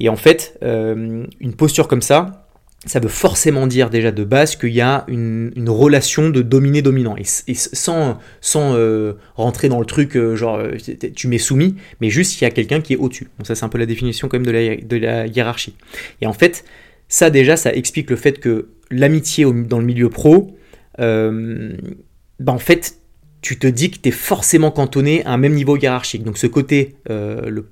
[0.00, 2.39] Et en fait, une posture comme ça,
[2.86, 7.14] ça veut forcément dire déjà de base qu'il y a une, relation de dominé-dominant.
[7.16, 10.76] Et, sans, sans euh, rentrer dans le truc, euh, genre euh,
[11.14, 13.28] tu m'es soumis, mais juste il y a quelqu'un qui est au-dessus.
[13.42, 15.74] Ça c'est un peu la définition quand même de la, de la hiérarchie.
[16.22, 16.64] Et en fait,
[17.08, 20.56] ça déjà, ça explique le fait que l'amitié dans le milieu pro,
[20.98, 22.96] bah en fait,
[23.42, 26.24] tu te dis que tu es forcément cantonné à un même niveau hiérarchique.
[26.24, 27.66] Donc ce côté, euh, le,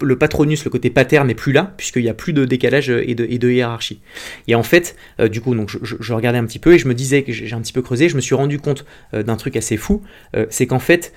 [0.00, 3.14] le, patronus, le côté pater n'est plus là, puisqu'il n'y a plus de décalage et
[3.14, 4.00] de, et de hiérarchie.
[4.46, 6.94] Et en fait, euh, du coup, donc je, regardais un petit peu et je me
[6.94, 8.84] disais que j'ai un petit peu creusé, je me suis rendu compte
[9.14, 10.02] euh, d'un truc assez fou,
[10.50, 11.12] c'est qu'en fait,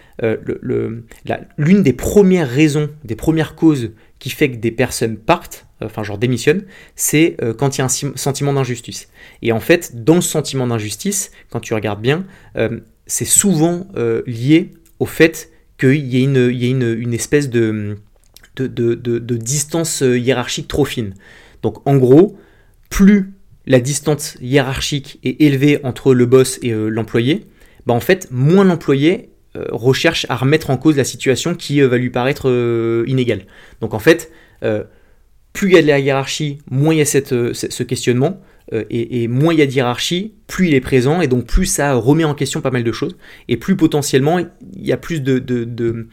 [0.58, 6.18] l'une des premières raisons, des premières causes qui fait que des personnes partent, enfin genre
[6.18, 6.64] démissionnent,
[6.96, 9.10] c'est quand il y a un sentiment d'injustice.
[9.42, 12.26] Et en fait, dans ce sentiment d'injustice, quand tu regardes bien,
[13.08, 16.38] c'est souvent euh, lié au fait qu'il y ait une,
[16.98, 17.98] une, espèce de,
[18.58, 21.14] distance euh, hiérarchique trop fine.
[21.62, 22.38] Donc en gros,
[22.90, 23.34] plus
[23.66, 27.46] la distance hiérarchique est élevée entre le boss et euh, l'employé,
[27.86, 29.30] bah en fait, moins l'employé
[29.72, 32.50] recherche à remettre en cause la situation qui va lui paraître
[33.08, 33.46] inégale.
[33.80, 34.30] Donc en fait,
[35.54, 38.42] plus il y a de la hiérarchie, moins il y a ce questionnement,
[38.74, 41.66] euh, et, moins il y a de hiérarchie, plus il est présent, et donc plus
[41.66, 43.16] ça remet en question pas mal de choses,
[43.48, 46.08] et plus potentiellement il y a plus de,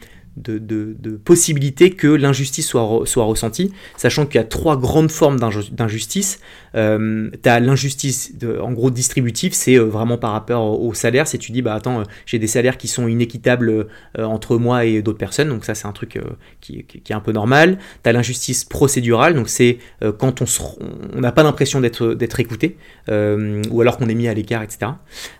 [1.23, 6.39] possibilités que l'injustice soit, ressentie, sachant qu'il y a trois grandes formes d'injustice.
[6.75, 11.37] Euh, tu as l'injustice, en gros, distributive, c'est euh, vraiment par rapport au salaire, c'est
[11.37, 15.17] tu dis, bah attends, euh, j'ai des salaires qui sont inéquitables entre moi et d'autres
[15.17, 16.19] personnes, donc ça c'est un truc
[16.61, 17.77] qui, qui, est un peu normal.
[18.03, 19.77] Tu as l'injustice procédurale, donc c'est
[20.17, 22.77] quand on n'a pas l'impression d'être écouté,
[23.09, 24.91] ou alors qu'on est mis à l'écart, etc.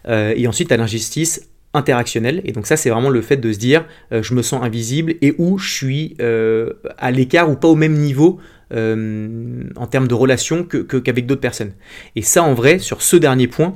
[0.07, 2.41] et ensuite, tu as l'injustice interactionnel.
[2.45, 5.15] Et donc ça, c'est vraiment le fait de se dire, euh, je me sens invisible
[5.21, 8.39] et où je suis euh, à l'écart ou pas au même niveau
[8.73, 11.73] euh, en termes de relation qu'avec d'autres personnes.
[12.15, 13.73] Et ça, en vrai, sur ce dernier point,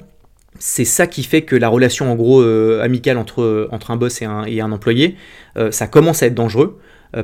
[0.59, 4.43] c'est ça qui fait que la relation en gros amicale entre, un boss et un,
[4.45, 5.15] et un employé,
[5.69, 6.79] ça commence à être dangereux.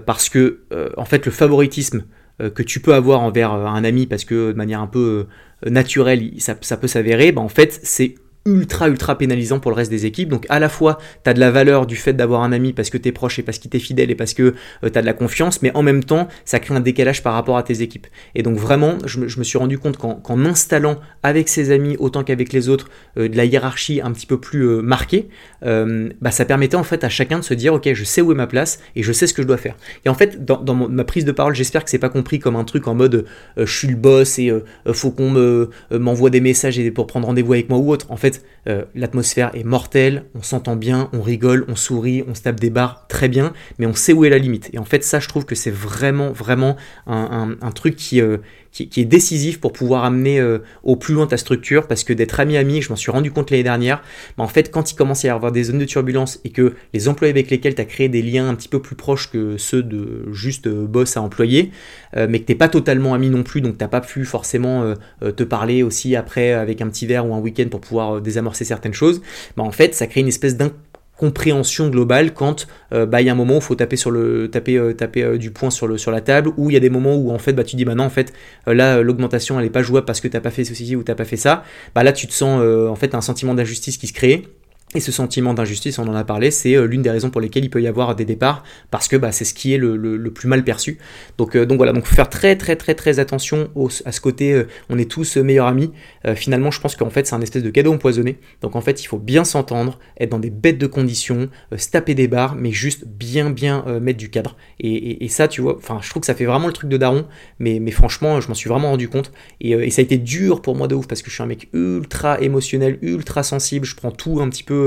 [0.06, 0.60] parce que
[0.98, 2.04] en fait le favoritisme
[2.38, 5.26] que tu peux avoir envers un ami parce que de manière un peu
[5.66, 8.14] naturelle ça, ça peut s'avérer, bah, en fait c'est
[8.46, 10.30] ultra ultra pénalisant pour le reste des équipes.
[10.30, 12.90] Donc à la fois, tu as de la valeur du fait d'avoir un ami parce
[12.90, 14.54] que tu es proche et parce qu'il t'est fidèle et parce que
[14.84, 17.34] euh, tu as de la confiance, mais en même temps, ça crée un décalage par
[17.34, 18.08] rapport à tes équipes.
[18.36, 22.54] Et donc vraiment, je me, suis rendu compte qu'en installant avec ses amis autant qu'avec
[22.54, 25.30] les autres euh, de la hiérarchie un petit peu plus euh, marquée,
[25.62, 28.36] bah, ça permettait en fait à chacun de se dire ok, je sais où est
[28.36, 29.76] ma place et je sais ce que je dois faire.
[30.06, 32.66] Et en fait, dans, ma prise de parole, j'espère que c'est pas compris comme un
[32.66, 33.26] truc en mode
[33.56, 34.52] je suis le boss et
[34.92, 38.12] faut qu'on m'envoie des messages et pour prendre rendez-vous avec moi ou autre.
[38.12, 38.33] En fait,
[38.68, 42.70] euh, l'atmosphère est mortelle, on s'entend bien, on rigole, on sourit, on se tape des
[42.70, 44.70] barres très bien, mais on sait où est la limite.
[44.74, 48.38] Et en fait, ça, je trouve que c'est vraiment, vraiment un, truc qui, euh,
[48.74, 52.40] qui, est décisif pour pouvoir amener euh, au plus loin ta structure, parce que d'être
[52.40, 54.02] ami-ami, je m'en suis rendu compte l'année dernière,
[54.38, 56.74] mais en fait, quand il commence à y avoir des zones de turbulence et que
[56.94, 59.58] les employés avec lesquels tu as créé des liens un petit peu plus proches que
[59.58, 61.72] ceux de juste euh, boss à employé,
[62.18, 65.44] euh, mais que t'es pas totalement ami non plus, donc t'as pas pu forcément te
[65.44, 69.22] parler aussi après avec un petit verre ou un week-end pour pouvoir désamorcer certaines choses,
[69.56, 70.72] bah en fait, ça crée une espèce d'un
[71.18, 74.12] compréhension globale quand euh, bah, il y a un moment où il faut taper sur
[74.12, 76.78] le taper euh, taper euh, du poing sur le sur la table ou il y
[76.78, 78.34] a des moments où en fait bah tu dis bah non en fait
[78.66, 81.26] là l'augmentation elle est pas jouable parce que t'as pas fait ceci ou t'as pas
[81.26, 81.64] fait ça.
[81.94, 84.48] Bah là tu te sens en fait un sentiment d'injustice qui se crée
[84.96, 87.66] et ce sentiment d'injustice, on en a parlé, c'est euh, l'une des raisons pour lesquelles
[87.66, 90.48] il peut y avoir des départs, parce que bah, c'est ce qui est le, plus
[90.48, 90.98] mal perçu.
[91.38, 93.70] Donc, euh, donc voilà, donc faut faire très très très très attention
[94.06, 95.92] à ce côté, euh, on est tous meilleurs amis.
[96.36, 98.38] finalement, je pense qu'en fait, c'est un espèce de cadeau empoisonné.
[98.62, 102.16] Donc en fait, il faut bien s'entendre, être dans des bêtes de conditions, se taper
[102.16, 104.56] des barres, mais juste bien bien mettre du cadre.
[104.80, 107.26] Et, ça, tu vois, enfin, je trouve que ça fait vraiment le truc de daron,
[107.60, 109.32] mais, franchement, je m'en suis vraiment rendu compte.
[109.62, 111.70] Et ça a été dur pour moi de ouf, parce que je suis un mec
[111.74, 114.83] ultra émotionnel, ultra sensible, je prends tout un petit peu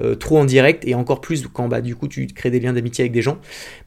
[0.00, 2.72] euh, trop en direct et encore plus quand bah, du coup tu crées des liens
[2.72, 3.38] d'amitié avec des gens.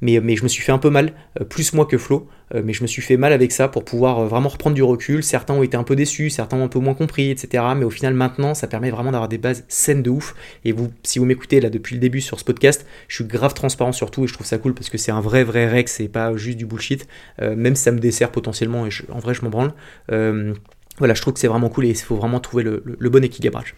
[0.02, 2.62] Mais, mais je me suis fait un peu mal, euh, plus moi que Flo, euh,
[2.66, 5.24] mais je me suis fait mal avec ça pour pouvoir vraiment reprendre du recul.
[5.24, 7.64] Certains ont été un peu déçus, certains ont un peu moins compris, etc.
[7.78, 10.36] Mais au final, maintenant, ça permet vraiment d'avoir des bases saines de ouf.
[10.66, 13.54] Et vous, si vous m'écoutez là depuis le début sur ce podcast, je suis grave
[13.54, 15.88] transparent sur tout et je trouve ça cool parce que c'est un vrai, vrai rec,
[15.88, 17.08] c'est pas juste du bullshit.
[17.40, 19.72] même si ça me dessert potentiellement et en vrai, je m'en branle.
[20.10, 23.24] voilà, je trouve que c'est vraiment cool et il faut vraiment trouver le, le bon
[23.24, 23.76] équilibrage.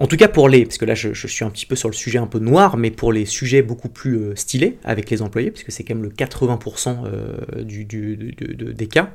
[0.00, 1.94] En tout cas pour les, parce que là je, suis un petit peu sur le
[1.94, 5.50] sujet un peu noir, mais pour les sujets beaucoup plus euh, stylés avec les employés,
[5.50, 9.10] puisque c'est quand même le 80% euh, du, des cas,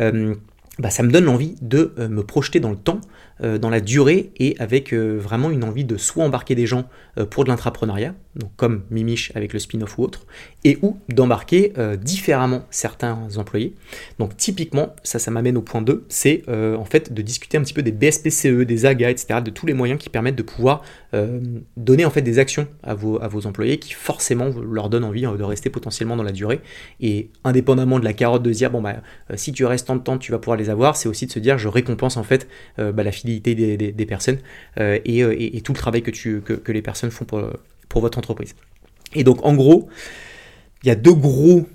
[0.00, 0.34] euh,
[0.80, 3.00] bah, ça me donne l'envie de me projeter dans le temps
[3.40, 6.84] dans la durée et avec euh, vraiment une envie de soit embarquer des gens
[7.18, 8.14] euh, pour de l'intrapreneuriat,
[8.56, 10.26] comme Mimiche avec le spin-off ou autre,
[10.64, 13.74] et ou d'embarquer différemment certains employés.
[14.18, 17.74] Donc typiquement, ça, ça m'amène au point 2, c'est en fait de discuter un petit
[17.74, 20.82] peu des BSPCE, des AGA, etc., de tous les moyens qui permettent de pouvoir
[21.76, 25.22] donner en fait des actions à vos, à vos employés qui forcément leur donnent envie
[25.22, 26.60] de rester potentiellement dans la durée.
[27.00, 28.96] Et indépendamment de la carotte de dire, bon bah
[29.36, 31.38] si tu restes tant de temps, tu vas pouvoir les avoir, c'est aussi de se
[31.38, 34.38] dire, je récompense en fait bah, la des, personnes
[34.78, 38.54] euh, euh, et, tout le travail que, les personnes font pour, votre entreprise.
[39.14, 39.88] Et donc en gros,
[40.82, 41.66] il y a deux gros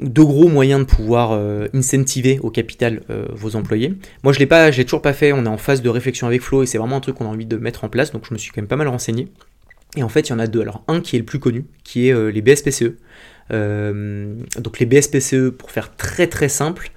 [0.00, 3.94] deux gros moyens de pouvoir euh, incentiver au capital vos employés.
[4.22, 5.32] Moi, je l'ai pas, toujours pas fait.
[5.32, 7.28] On est en phase de réflexion avec Flo et c'est vraiment un truc qu'on a
[7.28, 8.12] envie de mettre en place.
[8.12, 9.26] Donc, je me suis quand même pas mal renseigné.
[9.96, 10.60] Et en fait, il y en a deux.
[10.60, 12.92] Alors, un qui est le plus connu, qui est les BSPCE.
[13.50, 16.92] donc, les BSPCE, pour faire très très simple,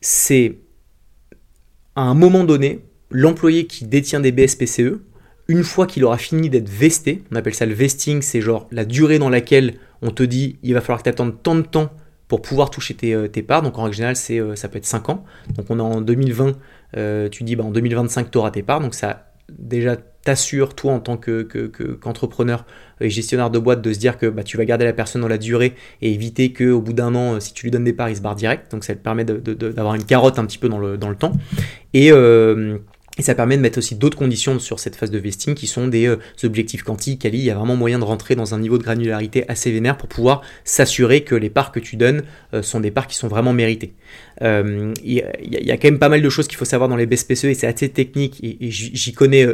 [0.00, 0.56] c'est
[1.98, 5.00] à un moment donné, l'employé qui détient des BSPCE,
[5.48, 8.84] une fois qu'il aura fini d'être vesté, on appelle ça le vesting, c'est genre la
[8.84, 11.90] durée dans laquelle on te dit il va falloir que tu attendes tant de temps
[12.28, 13.62] pour pouvoir toucher tes, euh, parts.
[13.62, 15.24] Donc en règle générale, c'est, euh, ça peut être 5 ans.
[15.56, 16.56] Donc on est en 2020,
[16.96, 18.78] euh, tu dis bah, en 2025 tu auras tes parts.
[18.78, 22.66] Donc ça déjà t'assure, toi en tant qu'entrepreneur
[22.98, 25.22] que, et gestionnaire de boîte, de se dire que bah, tu vas garder la personne
[25.22, 28.10] dans la durée et éviter qu'au bout d'un an, si tu lui donnes des parts,
[28.10, 28.70] il se barre direct.
[28.70, 31.32] Donc ça te permet d'avoir une carotte un petit peu dans le, dans le temps.
[31.94, 32.78] Et, euh,
[33.18, 35.88] et ça permet de mettre aussi d'autres conditions sur cette phase de vesting qui sont
[35.88, 37.26] des euh, objectifs quantiques.
[37.26, 39.96] Ali, il y a vraiment moyen de rentrer dans un niveau de granularité assez vénère
[39.96, 42.22] pour pouvoir s'assurer que les parts que tu donnes
[42.54, 43.92] euh, sont des parts qui sont vraiment méritées.
[44.40, 47.44] Il y, a quand même pas mal de choses qu'il faut savoir dans les BSPCE
[47.44, 49.46] et c'est assez technique et j'y connais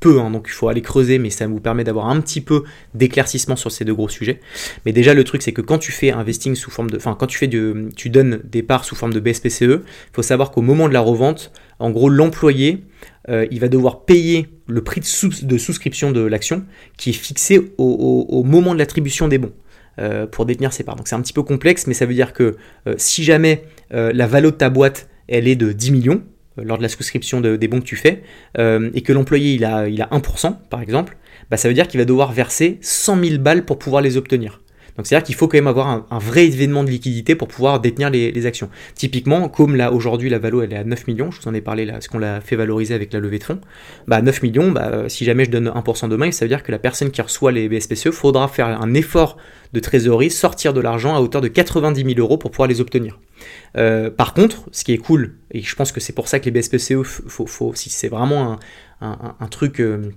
[0.00, 2.64] peu, hein, donc il faut aller creuser, mais ça vous permet d'avoir un petit peu
[2.94, 4.40] d'éclaircissement sur ces deux gros sujets.
[4.84, 6.96] Mais déjà, le truc, c'est que quand tu fais un vesting sous forme de.
[6.96, 9.80] Enfin, quand tu fais de, tu donnes des parts sous forme de BSPCE, il
[10.12, 12.84] faut savoir qu'au moment de la revente, en gros, l'employé,
[13.28, 16.64] euh, il va devoir payer le prix de, souscription de l'action
[16.96, 19.52] qui est fixé au, moment de l'attribution des bons.
[19.98, 20.94] Euh, pour détenir ses parts.
[20.94, 24.26] Donc c'est un petit peu complexe, mais ça veut dire que euh, si jamais la
[24.26, 26.22] valeur de ta boîte elle est de 10 millions,
[26.56, 28.22] lors de la souscription des bons que tu fais,
[28.58, 31.16] euh, et que l'employé il a, il a 1% par exemple,
[31.50, 34.60] bah, ça veut dire qu'il va devoir verser 100 000 balles pour pouvoir les obtenir.
[34.96, 38.10] Donc c'est-à-dire qu'il faut quand même avoir un, vrai événement de liquidité pour pouvoir détenir
[38.10, 38.68] les, actions.
[38.94, 41.60] Typiquement, comme là aujourd'hui la valo elle est à 9 millions, je vous en ai
[41.60, 43.60] parlé là, ce qu'on l'a fait valoriser avec la levée de fonds,
[44.06, 46.72] bah 9 millions, bah, euh, si jamais je donne 1% demain, ça veut dire que
[46.72, 49.36] la personne qui reçoit les BSPCE faudra faire un effort
[49.72, 53.18] de trésorerie, sortir de l'argent à hauteur de 90 000 euros pour pouvoir les obtenir.
[53.76, 56.48] Euh, par contre, ce qui est cool, et je pense que c'est pour ça que
[56.48, 58.58] les BSPCE, faut, faut, si c'est vraiment
[59.00, 59.80] un, truc...
[59.80, 60.10] Euh,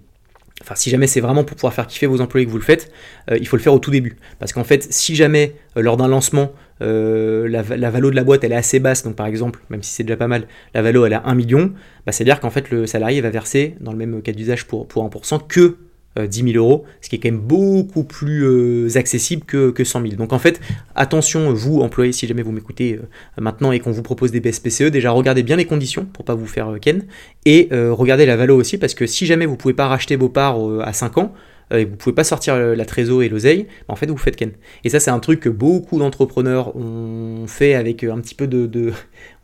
[0.62, 2.92] enfin si jamais c'est vraiment pour pouvoir faire kiffer vos employés que vous le faites,
[3.32, 4.18] euh, il faut le faire au tout début.
[4.40, 8.54] Parce qu'en fait, si jamais lors d'un lancement, la, la, valo de la boîte elle
[8.54, 11.14] est assez basse, donc par exemple, même si c'est déjà pas mal, la valo elle
[11.14, 11.74] a 1 million,
[12.06, 15.06] bah, c'est-à-dire qu'en fait le salarié va verser, dans le même cas d'usage pour, pour
[15.08, 15.78] 1%, que
[16.18, 19.84] 10 euh, 000 euros, ce qui est quand même beaucoup plus euh, accessible que, que,
[19.84, 20.16] 100 000.
[20.16, 20.60] Donc en fait,
[20.96, 23.08] attention, vous, employés, si jamais vous m'écoutez euh,
[23.40, 26.48] maintenant et qu'on vous propose des BSPCE, déjà regardez bien les conditions pour pas vous
[26.48, 27.06] faire ken,
[27.46, 30.60] et regardez la valo aussi, parce que si jamais vous pouvez pas racheter vos parts
[30.82, 31.34] à 5 ans,
[31.72, 34.52] et vous pouvez pas sortir la trésor et l'oseille, bah, en fait vous faites ken.
[34.84, 38.92] Et ça c'est un truc que beaucoup d'entrepreneurs ont fait avec un petit peu de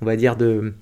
[0.01, 0.73] on va dire de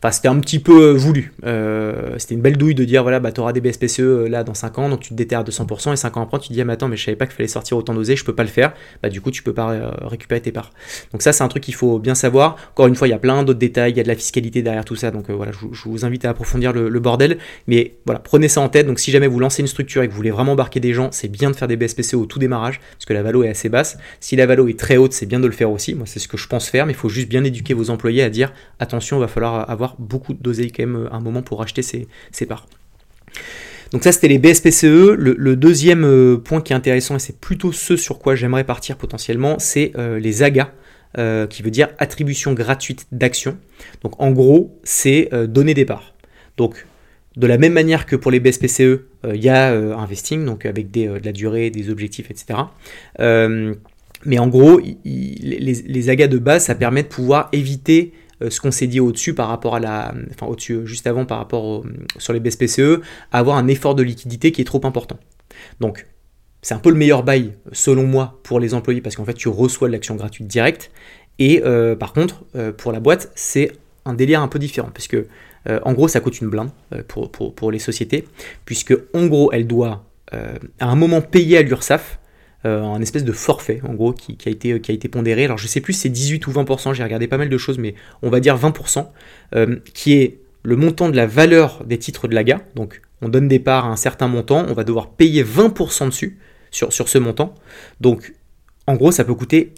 [0.00, 1.32] Enfin, c'était un petit peu euh, voulu.
[1.44, 4.44] Euh, c'était une belle douille de dire voilà, bah, tu auras des BSPCE euh, là
[4.44, 6.52] dans 5 ans, donc tu te déterres de 100%, et 5 ans après, tu te
[6.52, 8.34] dis ah, mais attends, mais je savais pas qu'il fallait sortir autant d'oseille, je peux
[8.34, 8.74] pas le faire.
[9.02, 10.70] Bah, du coup, tu peux pas récupérer tes parts.
[11.12, 12.56] Donc, ça, c'est un truc qu'il faut bien savoir.
[12.70, 14.62] Encore une fois, il y a plein d'autres détails, il y a de la fiscalité
[14.62, 17.38] derrière tout ça, donc voilà, je, vous invite à approfondir le, bordel.
[17.66, 18.86] Mais voilà, prenez ça en tête.
[18.86, 21.08] Donc, si jamais vous lancez une structure et que vous voulez vraiment embarquer des gens,
[21.10, 23.68] c'est bien de faire des BSPCE au tout démarrage, parce que la valo est assez
[23.68, 23.98] basse.
[24.20, 25.94] Si la valo est très haute, c'est bien de le faire aussi.
[25.94, 28.22] Moi, c'est ce que je pense faire, mais il faut juste bien éduquer vos employés
[28.22, 31.62] à dire attention, il va falloir avoir beaucoup d'oseille quand même euh, un moment pour
[31.62, 32.06] acheter ses,
[32.46, 32.66] parts.
[33.92, 35.14] Donc ça c'était les BSPCE.
[35.16, 38.96] Le, deuxième euh, point qui est intéressant, et c'est plutôt ce sur quoi j'aimerais partir
[38.96, 40.72] potentiellement, c'est euh, les AGA,
[41.50, 43.56] qui veut dire attribution gratuite d'actions.
[44.02, 46.14] Donc en gros, c'est donner des parts.
[46.56, 46.86] Donc
[47.36, 51.18] de la même manière que pour les BSPCE, il y a investing, donc avec de
[51.24, 52.60] la durée, des objectifs, etc.
[53.18, 58.70] mais en gros, les, les, AGA de base, ça permet de pouvoir éviter ce qu'on
[58.70, 61.84] s'est dit au-dessus par rapport à la, enfin au-dessus euh, juste avant par rapport
[62.18, 63.00] sur les BSPCE,
[63.32, 65.18] avoir un effort de liquidité qui est trop important.
[65.80, 66.06] Donc
[66.62, 69.48] c'est un peu le meilleur bail selon moi pour les employés parce qu'en fait tu
[69.48, 70.90] reçois de l'action gratuite directe
[71.38, 72.44] et euh, par contre
[72.76, 73.72] pour la boîte c'est
[74.04, 75.16] un délire un peu différent puisque
[75.84, 76.70] en gros ça coûte une blinde
[77.08, 78.26] pour, pour, pour, les sociétés
[78.64, 82.18] puisque en gros elle doit à un moment payer à l'URSSAF
[82.68, 85.44] euh, un espèce de forfait en gros qui, a été, qui a été pondéré.
[85.44, 87.78] Alors je sais plus si c'est 18 ou 20%, j'ai regardé pas mal de choses,
[87.78, 89.06] mais on va dire 20%,
[89.54, 92.60] euh, qui est le montant de la valeur des titres de l'AGA.
[92.74, 96.38] Donc on donne des parts à un certain montant, on va devoir payer 20% dessus,
[96.70, 97.54] sur, ce montant.
[98.00, 98.34] Donc
[98.86, 99.72] en gros ça peut coûter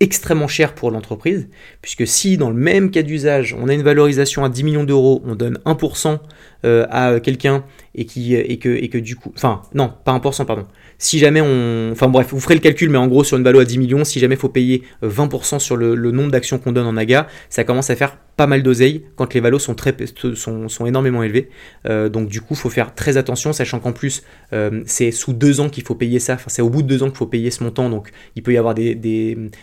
[0.00, 1.48] extrêmement cher pour l'entreprise,
[1.82, 5.22] puisque si dans le même cas d'usage, on a une valorisation à 10 millions d'euros,
[5.24, 6.18] on donne 1%
[6.64, 7.64] euh, à quelqu'un
[7.96, 9.32] et, qui, et, que, et que du coup...
[9.34, 10.66] Enfin, non, pas 1%, pardon.
[11.00, 11.90] Si jamais on...
[11.92, 14.04] Enfin bref, vous ferez le calcul, mais en gros, sur une valeur à 10 millions,
[14.04, 17.28] si jamais il faut payer 20% euh, sur le, nombre d'actions qu'on donne en AGA,
[17.50, 19.94] ça commence à faire pas mal d'oseille quand les valos sont, très,
[20.34, 21.50] sont, sont énormément élevés.
[21.86, 25.32] Euh, donc du coup, il faut faire très attention, sachant qu'en plus, euh, c'est sous
[25.32, 26.34] deux ans qu'il faut payer ça.
[26.34, 28.52] Enfin, c'est au bout de deux ans qu'il faut payer ce montant, donc il peut
[28.52, 28.96] y avoir des,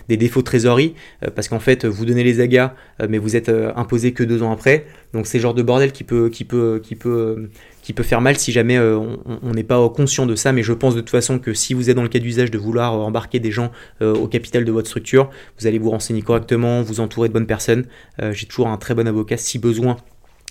[0.08, 0.96] défauts de trésorerie,
[1.36, 2.76] parce qu'en fait, vous donnez les AGA,
[3.10, 4.86] mais vous êtes imposé que deux ans après.
[5.14, 7.50] Donc c'est le genre de bordel qui peut, qui peut, qui peut
[7.86, 8.98] qui peut faire mal si jamais euh,
[9.44, 10.52] on n'est pas conscient de ça.
[10.52, 12.58] Mais je pense de toute façon que si vous êtes dans le cas d'usage de
[12.58, 13.72] vouloir embarquer des gens
[14.02, 17.46] euh, au capital de votre structure, vous allez vous renseigner correctement, vous entourer de bonnes
[17.46, 17.86] personnes.
[18.24, 19.98] Euh, j'ai toujours un très bon avocat si besoin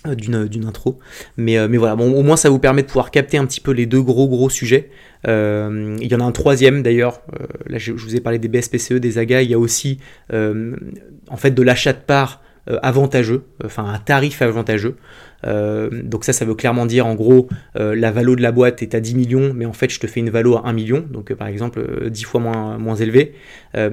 [0.06, 1.00] d'une intro.
[1.38, 4.02] Mais, voilà, au moins ça vous permet de pouvoir capter un petit peu les deux
[4.02, 4.90] gros gros sujets.
[5.26, 7.22] il y en a un troisième d'ailleurs,
[7.66, 9.98] là je, je, vous ai parlé des BSPCE, des AGA, il y a aussi
[10.30, 12.42] en fait de l'achat de parts
[12.82, 14.96] avantageux, enfin un tarif avantageux.
[15.46, 18.82] Euh, donc ça, ça veut clairement dire en gros, euh, la valo de la boîte
[18.82, 21.04] est à 10 millions, mais en fait je te fais une valo à 1 million,
[21.10, 23.34] donc euh, par exemple 10 fois moins, moins élevé.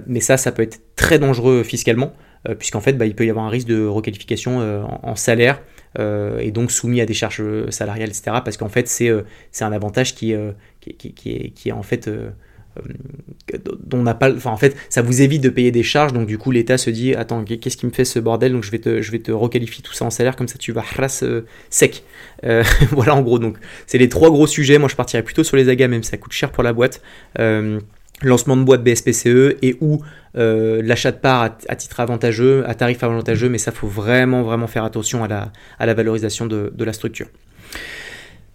[0.07, 2.13] mais ça, ça peut être très dangereux fiscalement,
[2.59, 5.61] puisqu'en fait bah, il peut y avoir un risque de requalification en, salaire.
[5.99, 8.37] et donc soumis à des charges salariales, etc.
[8.43, 10.33] Parce qu'en fait, c'est un avantage qui,
[10.79, 12.09] qui, qui, est, en fait
[13.65, 16.37] dont on n'a pas en fait ça vous évite de payer des charges donc du
[16.37, 19.01] coup l'État se dit attends qu'est-ce qui me fait ce bordel donc je vais te
[19.01, 22.03] je vais te requalifier tout ça en salaire comme ça tu vas ras euh, sec.
[22.43, 23.57] Euh, voilà en gros donc
[23.87, 24.77] c'est les trois gros sujets.
[24.77, 27.01] Moi je partirais plutôt sur les agas même ça coûte cher pour la boîte.
[28.23, 30.03] Lancement de boîte BSPCE et ou
[30.35, 34.83] l'achat de parts à, titre avantageux à tarif avantageux mais ça faut vraiment vraiment faire
[34.83, 37.27] attention à la, à la valorisation de, de la structure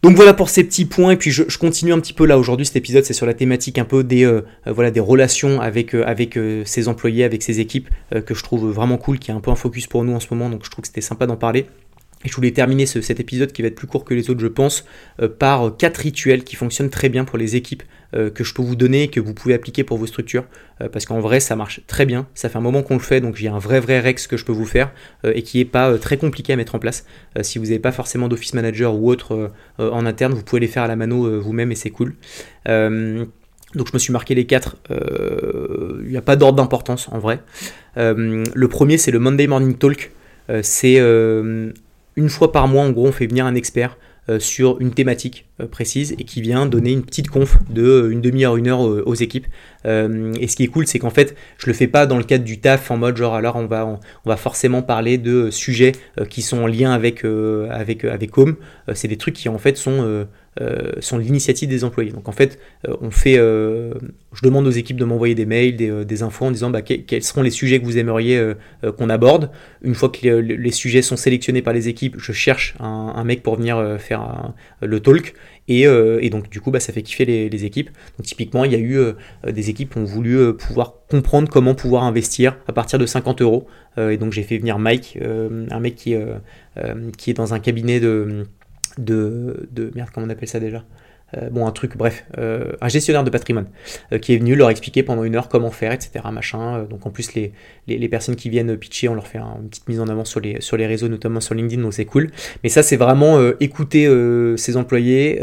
[0.03, 2.67] donc voilà pour ces petits points, et puis je, continue un petit peu là aujourd'hui,
[2.67, 5.95] cet épisode c'est sur la thématique un peu des, euh, euh, voilà, des relations avec,
[5.95, 7.89] euh, avec ses employés, avec ses équipes,
[8.25, 10.27] que je trouve vraiment cool, qui est un peu un focus pour nous en ce
[10.31, 11.67] moment, donc je trouve que c'était sympa d'en parler.
[12.25, 14.47] Et je voulais terminer cet épisode qui va être plus court que les autres, je
[14.47, 14.87] pense,
[15.21, 17.83] euh, par quatre rituels qui fonctionnent très bien pour les équipes
[18.15, 20.45] euh, que je peux vous donner et que vous pouvez appliquer pour vos structures.
[20.81, 22.27] Euh, parce qu'en vrai, ça marche très bien.
[22.35, 24.47] Ça fait un moment qu'on le fait, donc j'ai un vrai, vrai Rex que je
[24.47, 24.93] peux vous faire
[25.25, 27.05] et qui n'est pas très compliqué à mettre en place.
[27.43, 30.83] si vous n'avez pas forcément d'office manager ou autre en interne, vous pouvez les faire
[30.83, 32.15] à la mano vous-même et c'est cool.
[32.67, 34.77] Donc je me suis marqué les quatre.
[34.91, 37.41] Il n'y a pas d'ordre d'importance en vrai.
[37.97, 40.13] le premier c'est le Monday Morning Talk.
[40.63, 41.01] c'est
[42.17, 43.97] une fois par mois, en gros, on fait venir un expert
[44.29, 48.11] euh, sur une thématique euh, précise et qui vient donner une petite conf de euh,
[48.11, 49.47] une demi-heure, une heure aux, équipes.
[49.87, 52.45] Et ce qui est cool, c'est qu'en fait, je le fais pas dans le cadre
[52.45, 55.93] du taf en mode genre alors on va on, va forcément parler de sujets
[56.29, 57.25] qui sont en lien avec
[57.71, 58.57] avec avec Home.
[58.95, 60.27] c'est des trucs qui en fait sont
[60.63, 62.13] euh, sont l'initiative des employés.
[62.13, 62.59] Donc en fait,
[62.89, 63.93] euh, on fait, euh,
[64.33, 67.43] je demande aux équipes de m'envoyer des mails, des, infos en disant bah, quels seront
[67.43, 68.55] les sujets que vous aimeriez
[68.97, 69.51] qu'on aborde.
[69.83, 73.57] Une fois que les, sujets sont sélectionnés par les équipes, je cherche un, mec pour
[73.57, 75.35] venir faire le talk.
[75.69, 77.91] Et, donc du coup, bah, ça fait kiffer les, équipes.
[78.19, 78.99] Donc typiquement, il y a eu
[79.51, 83.67] des équipes qui ont voulu pouvoir comprendre comment pouvoir investir à partir de 50 euros.
[83.99, 86.15] et donc j'ai fait venir Mike, un mec qui,
[87.19, 88.47] qui est dans un cabinet de
[88.99, 90.85] de, de merde, comment on appelle ça déjà?
[91.37, 93.67] Euh, bon, un truc, bref, euh, un gestionnaire de patrimoine
[94.13, 96.25] euh, qui est venu leur expliquer pendant une heure comment faire, etc.
[96.33, 96.85] Machin.
[96.85, 100.09] donc en plus, les, personnes qui viennent pitcher, on leur fait une petite mise en
[100.09, 102.31] avant sur les, réseaux, notamment sur LinkedIn, donc c'est cool.
[102.63, 104.07] Mais ça, c'est vraiment écouter
[104.57, 105.41] ses employés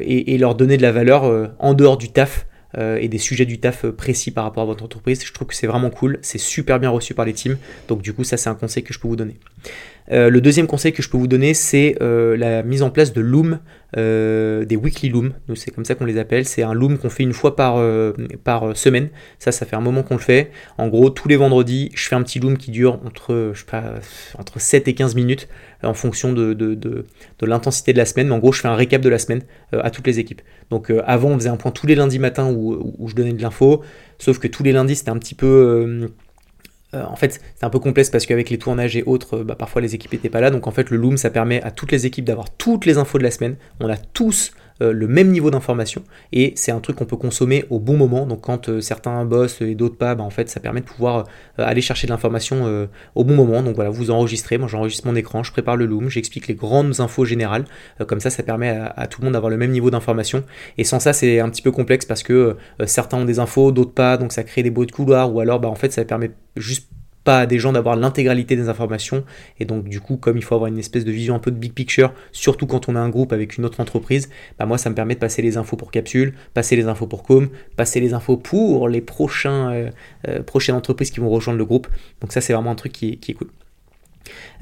[0.00, 2.46] et, leur donner de la valeur en dehors du taf.
[2.78, 5.24] et des sujets du taf précis par rapport à votre entreprise.
[5.24, 7.58] Je trouve que c'est vraiment cool, c'est super bien reçu par les teams.
[7.88, 9.36] Donc du coup, ça c'est un conseil que je peux vous donner.
[10.10, 13.12] Euh, le deuxième conseil que je peux vous donner, c'est euh, la mise en place
[13.12, 13.60] de Loom,
[13.96, 15.32] euh, des weekly Loom.
[15.54, 16.44] C'est comme ça qu'on les appelle.
[16.44, 17.82] C'est un Loom qu'on fait une fois par,
[18.42, 19.10] par semaine.
[19.38, 20.50] Ça, ça fait un moment qu'on le fait.
[20.78, 23.66] En gros, tous les vendredis, je fais un petit Loom qui dure entre, je sais
[23.66, 23.94] pas,
[24.38, 25.48] entre 7 et 15 minutes
[25.82, 27.04] en fonction de,
[27.42, 28.28] l'intensité de la semaine.
[28.28, 29.42] Mais en gros, je fais un récap de la semaine
[29.72, 30.42] à toutes les équipes.
[30.70, 33.42] Donc avant, on faisait un point tous les lundis matin où, où je donnais de
[33.42, 33.82] l'info.
[34.18, 36.08] Sauf que tous les lundis, c'était un petit peu
[36.94, 39.54] euh, en fait, c'est un peu complexe parce qu'avec les tournages et autres, euh, bah,
[39.54, 40.50] parfois les équipes n'étaient pas là.
[40.50, 43.18] Donc en fait, le Loom, ça permet à toutes les équipes d'avoir toutes les infos
[43.18, 43.56] de la semaine.
[43.80, 44.52] On a tous
[44.82, 46.02] euh, le même niveau d'information
[46.32, 48.26] et c'est un truc qu'on peut consommer au bon moment.
[48.26, 51.26] Donc quand certains bossent et d'autres pas, bah, en fait, ça permet de pouvoir
[51.56, 53.62] aller chercher de l'information au bon moment.
[53.62, 54.58] Donc voilà, vous enregistrez.
[54.58, 57.64] Moi, j'enregistre mon écran, je prépare le Loom, j'explique les grandes infos générales.
[58.06, 60.44] comme ça, ça permet à, tout le monde d'avoir le même niveau d'information.
[60.78, 62.56] Et sans ça, c'est un petit peu complexe parce que
[62.86, 64.16] certains ont des infos, d'autres pas.
[64.16, 66.88] Donc ça crée des bruits de couloir ou alors, bah, en fait, ça permet juste
[67.24, 69.24] pas à des gens d'avoir l'intégralité des informations.
[69.60, 71.56] Et donc, du coup, comme il faut avoir une espèce de vision un peu de
[71.56, 74.90] big picture, surtout quand on a un groupe avec une autre entreprise, bah moi, ça
[74.90, 78.14] me permet de passer les infos pour Capsule, passer les infos pour Com, passer les
[78.14, 79.04] infos pour les
[79.46, 79.90] euh,
[80.28, 81.88] euh, prochaines entreprises qui vont rejoindre le groupe.
[82.20, 83.48] Donc, ça, c'est vraiment un truc qui, qui est cool.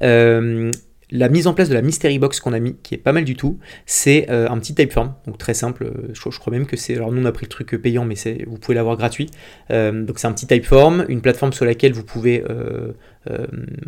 [0.02, 0.70] Euh,
[1.10, 3.24] la mise en place de la mystery box qu'on a mis, qui est pas mal
[3.24, 5.84] du tout, c'est euh, un petit typeform, donc très simple.
[5.84, 6.94] Euh, je, crois même que c'est.
[6.94, 8.14] Alors nous on a pris le truc payant, mais
[8.46, 9.30] vous pouvez l'avoir gratuit.
[9.70, 12.44] Euh, donc c'est un petit typeform, une plateforme sur laquelle vous pouvez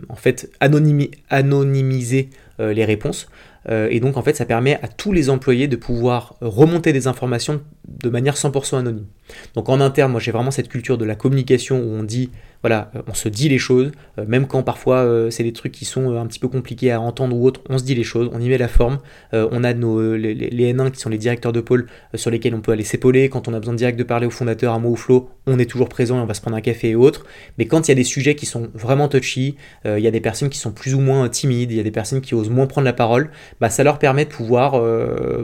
[0.09, 3.29] en fait anonymiser les réponses.
[3.69, 7.61] Et donc en fait ça permet à tous les employés de pouvoir remonter des informations
[7.87, 9.07] de manière 100% anonyme.
[9.55, 12.31] Donc en interne, moi j'ai vraiment cette culture de la communication où on dit
[12.63, 15.73] voilà, euh, on se dit les choses, euh, même quand parfois euh, c'est des trucs
[15.73, 18.31] qui sont un petit peu compliqués à entendre ou autre, on se dit les choses,
[18.33, 18.99] on y met la forme.
[19.33, 22.73] on a nos, les, N1 qui sont les directeurs de pôle sur lesquels on peut
[22.73, 23.29] aller s'épauler.
[23.29, 25.69] Quand on a besoin direct de parler au fondateur, à mot ou flow, on est
[25.69, 27.27] toujours présent et on va se prendre un café et autres.
[27.59, 30.21] Mais quand il y a des sujets qui sont vraiment touchy, il y a des
[30.21, 32.67] personnes qui sont plus ou moins timides, il y a des personnes qui osent moins
[32.67, 33.31] prendre la parole,
[33.61, 34.83] bah, ça leur permet de pouvoir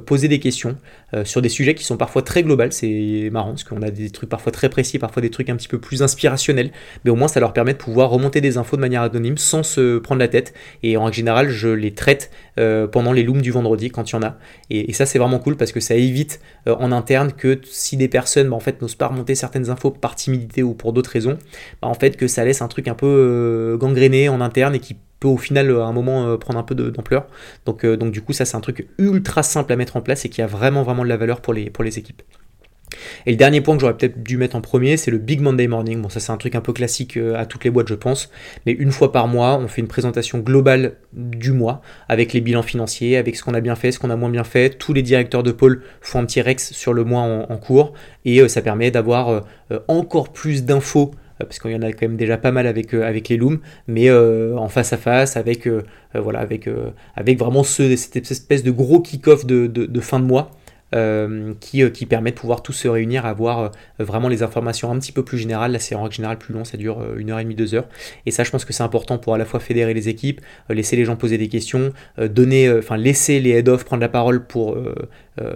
[0.04, 0.76] poser des questions
[1.24, 2.70] sur des sujets qui sont parfois très globaux.
[2.70, 5.68] C'est marrant parce qu'on a des trucs parfois très précis, parfois des trucs un petit
[5.68, 6.70] peu plus inspirationnels
[7.08, 9.98] au moins ça leur permet de pouvoir remonter des infos de manière anonyme sans se
[9.98, 10.54] prendre la tête.
[10.82, 14.16] Et en général, je les traite euh, pendant les looms du vendredi quand il y
[14.16, 14.36] en a.
[14.70, 18.08] Et, ça, c'est vraiment cool parce que ça évite euh, en interne que si des
[18.08, 21.38] personnes bah, en fait n'osent pas remonter certaines infos par timidité ou pour d'autres raisons,
[21.82, 24.80] bah, en fait que ça laisse un truc un peu euh, gangréné en interne et
[24.80, 27.26] qui peut au final à un moment prendre un peu d'ampleur.
[27.66, 30.28] Donc, donc du coup ça c'est un truc ultra simple à mettre en place et
[30.28, 32.22] qui a vraiment vraiment de la valeur pour les, équipes.
[33.26, 35.68] Et le dernier point que j'aurais peut-être dû mettre en premier, c'est le Big Monday
[35.68, 36.00] Morning.
[36.00, 38.30] Bon, ça c'est un truc un peu classique euh, à toutes les boîtes, je pense.
[38.66, 42.62] Mais une fois par mois, on fait une présentation globale du mois avec les bilans
[42.62, 44.70] financiers, avec ce qu'on a bien fait, ce qu'on a moins bien fait.
[44.70, 47.92] Tous les directeurs de pôle font un petit rex sur le mois en, cours
[48.24, 52.02] et euh, ça permet d'avoir euh, encore plus d'infos parce qu'il y en a quand
[52.02, 55.68] même déjà pas mal avec, avec les looms, mais en face à face, avec,
[56.14, 56.68] voilà, avec,
[57.16, 60.50] avec vraiment ce, cette espèce de gros kick-off de, de, fin de mois
[60.94, 63.68] euh, qui, euh, qui permet de pouvoir tous se réunir, avoir euh,
[63.98, 65.70] vraiment les informations un petit peu plus générales.
[65.72, 67.86] Là, c'est en règle générale plus long, ça dure une heure et demie, deux heures.
[68.24, 70.96] Et ça, je pense que c'est important pour à la fois fédérer les équipes, laisser
[70.96, 74.78] les gens poser des questions, donner, laisser les head-off prendre la parole pour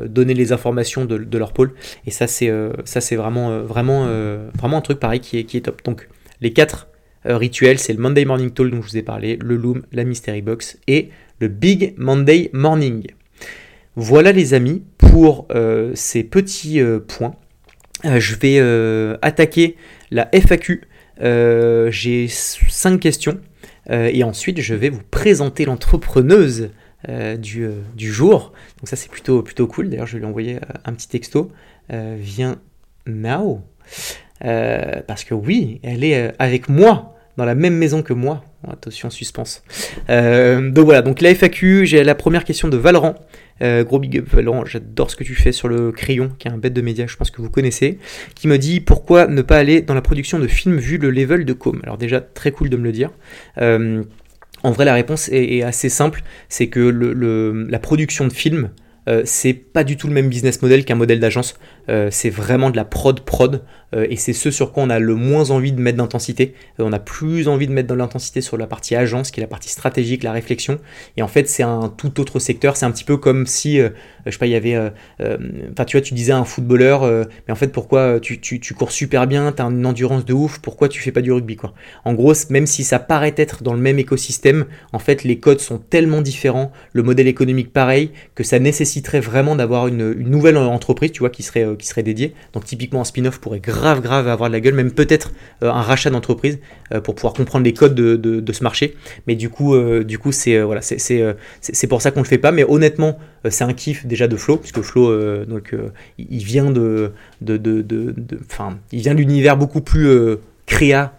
[0.05, 1.73] donner les informations de, leur pôle.
[2.07, 2.53] Et ça, c'est
[2.85, 4.07] ça, c'est vraiment, vraiment,
[4.55, 5.83] vraiment un truc pareil qui est, qui est top.
[5.85, 6.09] Donc,
[6.43, 6.89] les quatre
[7.25, 10.43] rituels, c'est le Monday Morning Talk dont je vous ai parlé, le Loom, la Mystery
[10.43, 11.09] Box et
[11.41, 13.07] le Big Monday Morning.
[13.97, 17.35] Voilà les amis pour euh, ces petits euh, points.
[18.07, 18.59] Euh, je vais
[19.21, 19.77] attaquer
[20.11, 20.83] la FAQ.
[21.21, 23.39] J'ai cinq questions
[23.91, 26.71] et ensuite je vais vous présenter l'entrepreneuse
[27.39, 28.53] du, jour.
[28.79, 29.91] Donc ça c'est plutôt, plutôt cool.
[29.91, 31.53] D'ailleurs je vais lui envoyer un petit texto.
[31.91, 32.57] viens
[33.07, 33.63] now.
[34.41, 38.45] parce que oui, elle est avec moi dans la même maison que moi.
[38.69, 39.63] Attention, suspense.
[40.09, 43.17] donc voilà, donc la FAQ, j'ai la première question de Valorant
[43.63, 46.51] euh, gros big up Valorant, j'adore ce que tu fais sur le crayon, qui est
[46.51, 47.99] un bête de média, je pense que vous connaissez,
[48.35, 51.45] qui me dit pourquoi ne pas aller dans la production de films vu le level
[51.45, 51.81] de com.
[51.85, 53.11] Alors déjà, très cool de me le dire.
[53.59, 54.03] Euh,
[54.65, 56.81] en vrai, la réponse est, assez simple, c'est que
[57.69, 58.71] la production de films,
[59.09, 61.59] euh, c'est pas du tout le même business model qu'un modèle d'agence.
[61.89, 63.59] Euh, c'est vraiment de la prod prod euh,
[63.95, 66.55] et c'est ce sur quoi on a le moins envie de mettre d'intensité.
[66.79, 69.49] on a plus envie de mettre de l'intensité sur la partie agence, qui est la
[69.49, 70.79] partie stratégique, la réflexion.
[71.17, 72.77] Et en fait, c'est un tout autre secteur.
[72.77, 74.77] C'est un petit peu comme si, je sais pas, il y avait,
[75.21, 77.03] enfin tu vois, tu disais un footballeur,
[77.47, 80.59] mais en fait, pourquoi tu, tu, cours super bien, tu as une endurance de ouf,
[80.59, 81.75] pourquoi tu fais pas du rugby quoi?
[82.05, 85.61] En gros, même si ça paraît être dans le même écosystème, en fait, les codes
[85.61, 91.13] sont tellement différents, le modèle économique pareil, que ça nécessiterait vraiment d'avoir une, nouvelle entreprise,
[91.13, 92.35] tu vois, qui serait qui serait dédié.
[92.53, 93.61] Donc typiquement un spin-off pourrait
[94.01, 96.59] grave avoir de la gueule, même peut-être euh, un rachat d'entreprise
[96.93, 98.95] euh, pour pouvoir comprendre les codes de, ce marché.
[99.27, 102.53] Mais du coup, euh, du coup c'est voilà, c'est pour ça qu'on le fait pas.
[102.53, 103.19] Mais honnêtement,
[103.49, 105.75] c'est un kiff déjà de Flo, puisque Flo, donc
[106.19, 108.15] il vient de, de, de,
[108.93, 111.13] il vient de l'univers beaucoup plus créa,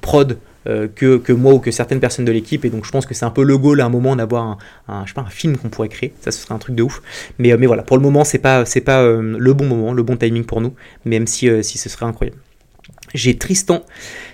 [0.00, 0.38] prod.
[0.66, 2.64] Euh, que, moi ou que certaines personnes de l'équipe.
[2.64, 4.58] Et donc je pense que c'est un peu le goal à un moment d'avoir
[4.88, 6.14] un, je sais pas, un film qu'on pourrait créer.
[6.20, 7.02] Ça, ce serait un truc de ouf.
[7.38, 9.92] Mais, euh, mais voilà, pour le moment, c'est pas, c'est pas euh, le bon moment,
[9.92, 12.38] le bon timing pour nous, même si, si ce serait incroyable.
[13.12, 13.84] J'ai Tristan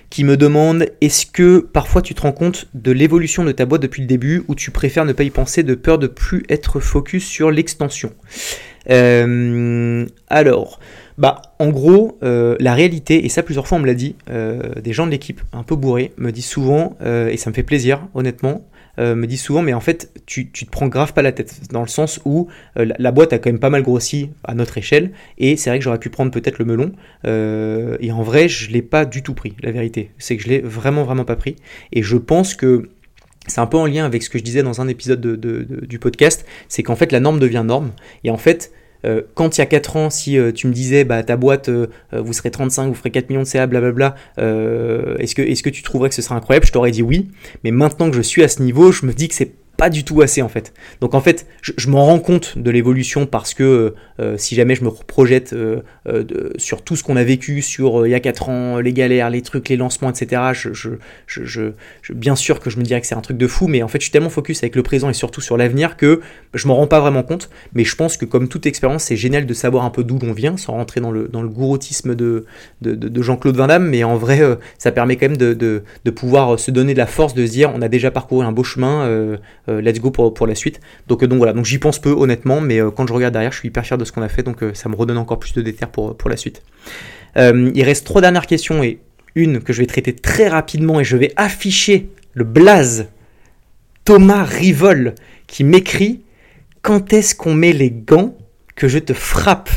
[0.09, 3.81] qui me demande est-ce que parfois tu te rends compte de l'évolution de ta boîte
[3.81, 6.79] depuis le début ou tu préfères ne pas y penser de peur de plus être
[6.79, 8.13] focus sur l'extension?
[8.87, 10.79] Alors,
[11.21, 14.73] bah, en gros, euh, la réalité, et ça plusieurs fois on me l'a dit, euh,
[14.81, 17.61] des gens de l'équipe un peu bourrés me disent souvent, euh, et ça me fait
[17.61, 18.65] plaisir, honnêtement,
[18.97, 21.81] me disent souvent, mais en fait, tu, tu, te prends grave pas la tête, dans
[21.81, 25.57] le sens où la, boîte a quand même pas mal grossi à notre échelle, et
[25.57, 26.91] c'est vrai que j'aurais pu prendre peut-être le melon,
[27.23, 30.59] et en vrai, je l'ai pas du tout pris, la vérité, c'est que je l'ai
[30.59, 31.55] vraiment, vraiment pas pris,
[31.91, 32.89] et je pense que
[33.47, 36.45] c'est un peu en lien avec ce que je disais dans un épisode du podcast,
[36.67, 37.93] c'est qu'en fait la norme devient norme,
[38.23, 38.71] et en fait
[39.05, 41.69] euh, quand il y a 4 ans, si euh, tu me disais, bah, ta boîte,
[41.69, 45.69] euh, vous serez 35, vous ferez 4 millions de CA, blablabla, est-ce que, est que
[45.69, 46.65] tu trouverais que ce serait incroyable?
[46.65, 47.29] Je t'aurais dit oui.
[47.63, 50.03] Mais maintenant que je suis à ce niveau, je me dis que c'est pas du
[50.03, 50.73] tout assez en fait.
[50.99, 54.83] Donc en fait, je, m'en rends compte de l'évolution parce que euh, si jamais je
[54.83, 58.49] me projette euh, euh, sur tout ce qu'on a vécu sur il y a 4
[58.49, 60.69] ans, les galères, les trucs, les lancements, etc., je,
[61.25, 61.71] je,
[62.13, 63.97] bien sûr que je me dirais que c'est un truc de fou, mais en fait
[63.97, 66.21] je suis tellement focus avec le présent et surtout sur l'avenir que
[66.53, 67.49] je m'en rends pas vraiment compte.
[67.73, 70.33] Mais je pense que comme toute expérience, c'est génial de savoir un peu d'où l'on
[70.33, 72.45] vient, sans rentrer dans le, dans le gouroutisme de,
[72.81, 74.41] de, Jean-Claude Van Damme, mais en vrai,
[74.77, 75.83] ça permet quand même de,
[76.15, 78.63] pouvoir se donner de la force, de se dire on a déjà parcouru un beau
[78.63, 79.37] chemin euh,
[79.79, 80.81] let's go pour, pour la suite.
[81.07, 83.51] Donc, euh, donc voilà, donc j'y pense peu honnêtement, mais euh, quand je regarde derrière,
[83.51, 85.53] je suis hyper fier de ce qu'on a fait, donc ça me redonne encore plus
[85.53, 86.63] de déter pour, pour la suite.
[87.37, 88.99] il reste trois dernières questions et
[89.35, 93.07] une que je vais traiter très rapidement et je vais afficher le blaze
[94.03, 95.15] Thomas Rivol
[95.47, 96.21] qui m'écrit
[96.81, 98.35] Quand est-ce qu'on met les gants
[98.75, 99.69] que je te frappe?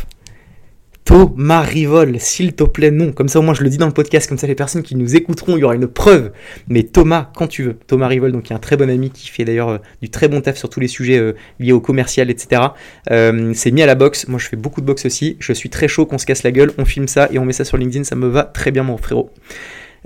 [1.05, 3.13] Thomas Rivol, s'il te plaît, non.
[3.13, 4.97] Comme ça, au moins, je le dis dans le podcast, comme ça, les personnes qui
[4.97, 6.33] nous écouteront, il y aura une preuve.
[6.69, 7.75] Mais Thomas, quand tu veux.
[7.87, 10.29] Thomas Rivol, donc, qui est un très bon ami, qui fait d'ailleurs euh, du très
[10.29, 12.63] bon taf sur tous les sujets euh, liés au commercial, etc.
[13.11, 14.29] Euh, c'est mis à la boxe.
[14.29, 15.37] Moi, je fais beaucoup de boxe aussi.
[15.41, 16.73] Je suis très chaud qu'on se casse la gueule.
[16.79, 18.05] On filme ça et on met ça sur LinkedIn.
[18.05, 19.31] Ça me va très bien, mon frérot.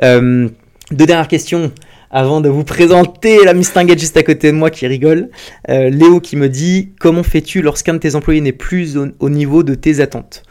[0.02, 0.50] deux
[0.90, 1.72] dernières questions
[2.10, 5.30] avant de vous présenter la Mistinguette juste à côté de moi qui rigole.
[5.68, 9.62] Euh, Léo qui me dit Comment fais-tu lorsqu'un de tes employés n'est plus au, niveau
[9.62, 10.42] de tes attentes?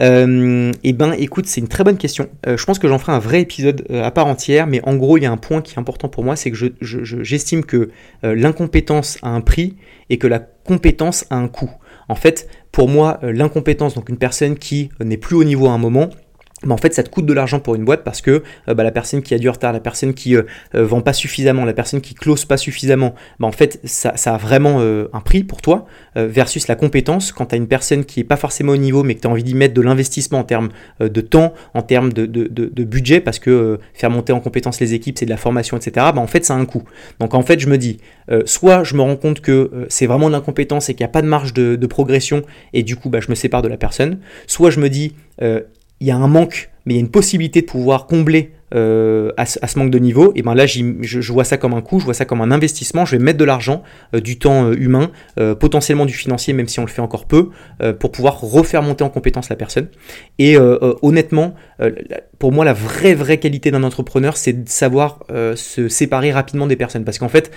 [0.00, 2.28] Euh, Eh ben, écoute, c'est une très bonne question.
[2.46, 5.16] Euh, je pense que j'en ferai un vrai épisode à part entière, mais en gros,
[5.16, 7.90] il y a un point qui est important pour moi c'est que j'estime que
[8.22, 9.76] l'incompétence a un prix
[10.10, 11.70] et que la compétence a un coût.
[12.08, 15.78] En fait, pour moi, l'incompétence, donc une personne qui n'est plus au niveau à un
[15.78, 16.10] moment,
[16.66, 18.82] mais en fait ça te coûte de l'argent pour une boîte parce que euh, bah,
[18.82, 20.42] la personne qui a du retard, la personne qui euh,
[20.74, 24.36] euh, vend pas suffisamment, la personne qui close pas suffisamment, bah, en fait ça, a
[24.36, 28.24] vraiment un prix pour toi versus la compétence quand tu as une personne qui est
[28.24, 30.70] pas forcément au niveau mais que tu as envie d'y mettre de l'investissement en termes
[31.00, 35.18] de temps, en termes de, de, budget parce que faire monter en compétence les équipes
[35.18, 36.06] c'est de la formation etc.
[36.14, 36.82] Bah, en fait ça a un coût.
[37.20, 37.98] Donc en fait je me dis
[38.44, 41.22] soit je me rends compte que c'est vraiment de l'incompétence et qu'il n'y a pas
[41.22, 42.42] de marge de, progression
[42.72, 45.14] et du coup bah, je me sépare de la personne, soit je me dis
[46.00, 49.30] il y a un manque, mais il y a une possibilité de pouvoir combler euh,
[49.36, 52.04] à, ce, manque de niveau, et ben là je, vois ça comme un coût, je
[52.04, 55.12] vois ça comme un investissement, je vais mettre de l'argent, euh, du temps euh, humain,
[55.60, 57.50] potentiellement du financier, même si on le fait encore peu,
[58.00, 59.88] pour pouvoir refaire monter en compétence la personne.
[60.38, 60.56] Et
[61.02, 61.54] honnêtement,
[62.38, 65.20] pour moi la vraie vraie qualité d'un entrepreneur, c'est de savoir
[65.54, 67.50] se séparer rapidement des personnes, parce qu'en fait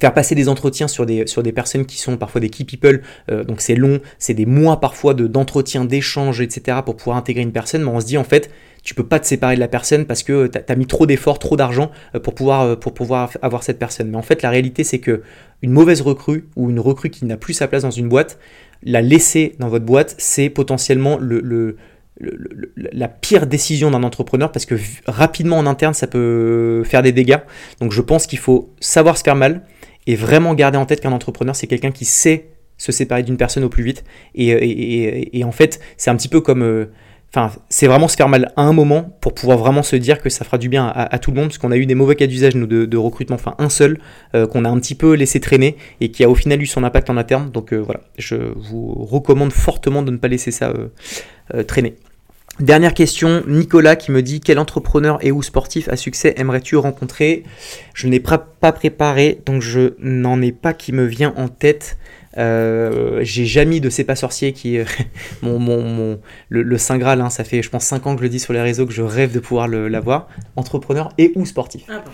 [0.00, 3.02] faire passer des entretiens sur des, sur des personnes qui sont parfois des key people,
[3.30, 6.78] euh, donc c'est long, c'est des mois parfois d'entretien, d'échanges, etc.
[6.84, 8.50] pour pouvoir intégrer une personne, mais on se dit en fait,
[8.82, 11.38] tu peux pas te séparer de la personne parce que tu as, mis trop d'efforts,
[11.38, 14.10] trop d'argent euh, pour pouvoir, euh, pour pouvoir avoir cette personne.
[14.10, 15.22] Mais en fait, la réalité, c'est que
[15.62, 18.38] une mauvaise recrue ou une recrue qui n'a plus sa place dans une boîte,
[18.82, 21.76] la laisser dans votre boîte, c'est potentiellement le, le
[22.76, 24.76] la pire décision d'un entrepreneur parce que
[25.06, 27.38] rapidement en interne ça peut faire des dégâts.
[27.80, 29.62] Donc je pense qu'il faut savoir se faire mal,
[30.06, 32.48] et vraiment garder en tête qu'un entrepreneur, c'est quelqu'un qui sait
[32.78, 34.04] se séparer d'une personne au plus vite.
[34.34, 36.62] Et, en fait, c'est un petit peu comme...
[36.62, 36.90] Euh,
[37.34, 40.28] enfin, c'est vraiment se faire mal à un moment pour pouvoir vraiment se dire que
[40.28, 42.26] ça fera du bien à, tout le monde, parce qu'on a eu des mauvais cas
[42.26, 43.98] d'usage, nous, de, recrutement, enfin un seul,
[44.34, 46.84] euh, qu'on a un petit peu laissé traîner et qui a au final eu son
[46.84, 47.50] impact en interne.
[47.50, 50.72] Donc euh, voilà, je vous recommande fortement de ne pas laisser ça
[51.66, 51.94] traîner.
[52.60, 57.42] Dernière question, Nicolas qui me dit quel entrepreneur et ou sportif à succès aimerais-tu rencontrer?
[57.92, 58.38] Je n'ai pas
[58.72, 61.98] préparé, donc je n'en ai pas qui me vient en tête.
[62.38, 64.86] Euh, j'ai Jamie de C'est pas sorcier qui est
[65.42, 67.20] mon, mon, le, Saint Graal.
[67.20, 67.28] Hein.
[67.28, 69.02] ça fait, je pense, 5 ans que je le dis sur les réseaux que je
[69.02, 70.28] rêve de pouvoir l'avoir.
[70.56, 71.82] Entrepreneur et ou sportif.
[71.90, 72.04] Ah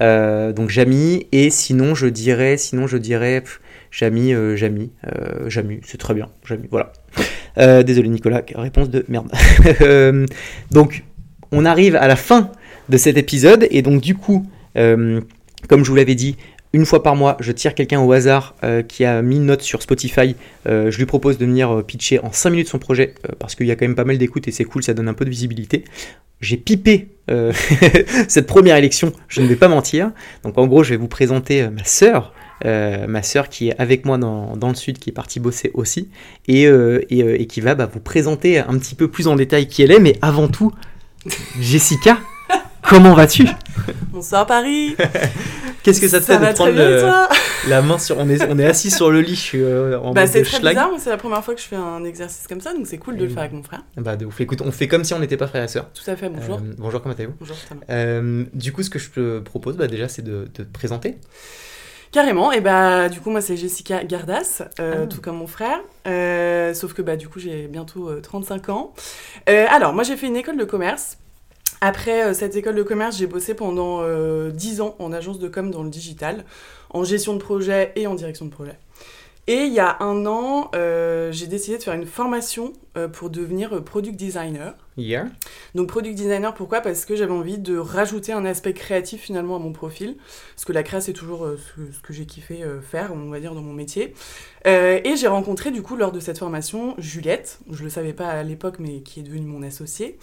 [0.00, 1.26] euh, donc Jamie.
[1.30, 3.44] Et sinon, je dirais, sinon je dirais
[3.92, 6.28] Jamie, euh, Jamie, euh, Jamie, c'est très bien.
[6.44, 6.92] Jamie, voilà.
[7.58, 9.30] Euh, désolé Nicolas, réponse de merde.
[9.80, 10.26] Euh,
[10.70, 11.04] donc,
[11.50, 12.50] on arrive à la fin
[12.88, 14.46] de cet épisode et donc du coup,
[14.76, 15.20] euh,
[15.68, 16.36] comme je vous l'avais dit,
[16.72, 18.54] une fois par mois, je tire quelqu'un au hasard
[18.88, 20.36] qui a mis une note sur Spotify.
[20.66, 23.76] je lui propose de venir pitcher en 5 minutes son projet parce qu'il y a
[23.76, 25.84] quand même pas mal d'écoute et c'est cool, ça donne un peu de visibilité.
[26.40, 27.08] J'ai pipé
[28.28, 30.12] cette première élection, je ne vais pas mentir.
[30.44, 32.32] Donc en gros, je vais vous présenter ma sœur
[32.64, 36.08] euh, ma sœur qui est avec moi dans, le sud, qui est partie bosser aussi,
[36.46, 39.66] et, euh, euh, et, qui va bah, vous présenter un petit peu plus en détail
[39.66, 40.72] qui elle est, mais avant tout,
[41.60, 42.18] Jessica,
[42.82, 43.46] comment vas-tu?
[44.12, 44.96] Bonsoir Paris
[45.82, 47.28] Qu'est-ce que ça te fait de prendre
[47.68, 48.16] la main sur...
[48.18, 50.90] On est, on est assis sur le lit, je suis en bah, C'est très bizarre,
[50.98, 53.24] c'est la première fois que je fais un exercice comme ça, donc c'est cool de
[53.24, 53.82] le faire avec mon frère.
[53.96, 55.88] Bah de ouf, écoute, on fait comme si on n'était pas frère et sœur.
[55.92, 56.60] Tout à fait, bonjour.
[56.78, 57.34] bonjour, comment allez-vous?
[57.40, 57.56] Bonjour,
[58.54, 61.16] Du coup, ce que je te propose bah, déjà, c'est de, de te présenter.
[62.12, 65.06] Carrément, et bah du coup moi c'est Jessica Gardas, euh, ah.
[65.06, 68.92] tout comme mon frère, euh, sauf que bah du coup j'ai bientôt 35 euh, ans.
[69.46, 71.16] alors moi j'ai fait une école de commerce.
[71.80, 74.02] Après cette école de commerce, j'ai bossé pendant
[74.50, 76.44] 10 ans en agence de com dans le digital,
[76.90, 78.78] en gestion de projet et en direction de projet.
[79.48, 83.28] Et il y a un an, euh, j'ai décidé de faire une formation euh, pour
[83.28, 84.74] devenir euh, product designer.
[84.96, 85.26] Yeah.
[85.74, 86.80] Donc product designer, pourquoi?
[86.80, 90.16] Parce que j'avais envie de rajouter un aspect créatif finalement à mon profil.
[90.54, 93.62] Parce que la créa, c'est toujours ce, que j'ai kiffé faire, on va dire, dans
[93.62, 94.14] mon métier.
[94.64, 98.28] et j'ai rencontré du coup lors de cette formation Juliette, je ne le savais pas
[98.28, 100.18] à l'époque, mais qui est devenue mon associée.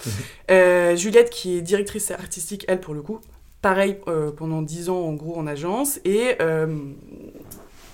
[0.49, 0.95] Mhm.
[0.95, 3.19] Juliette qui est directrice artistique, elle pour le coup.
[3.61, 3.97] Pareil,
[4.37, 5.99] pendant 10 ans en gros en agence.
[6.05, 6.37] Et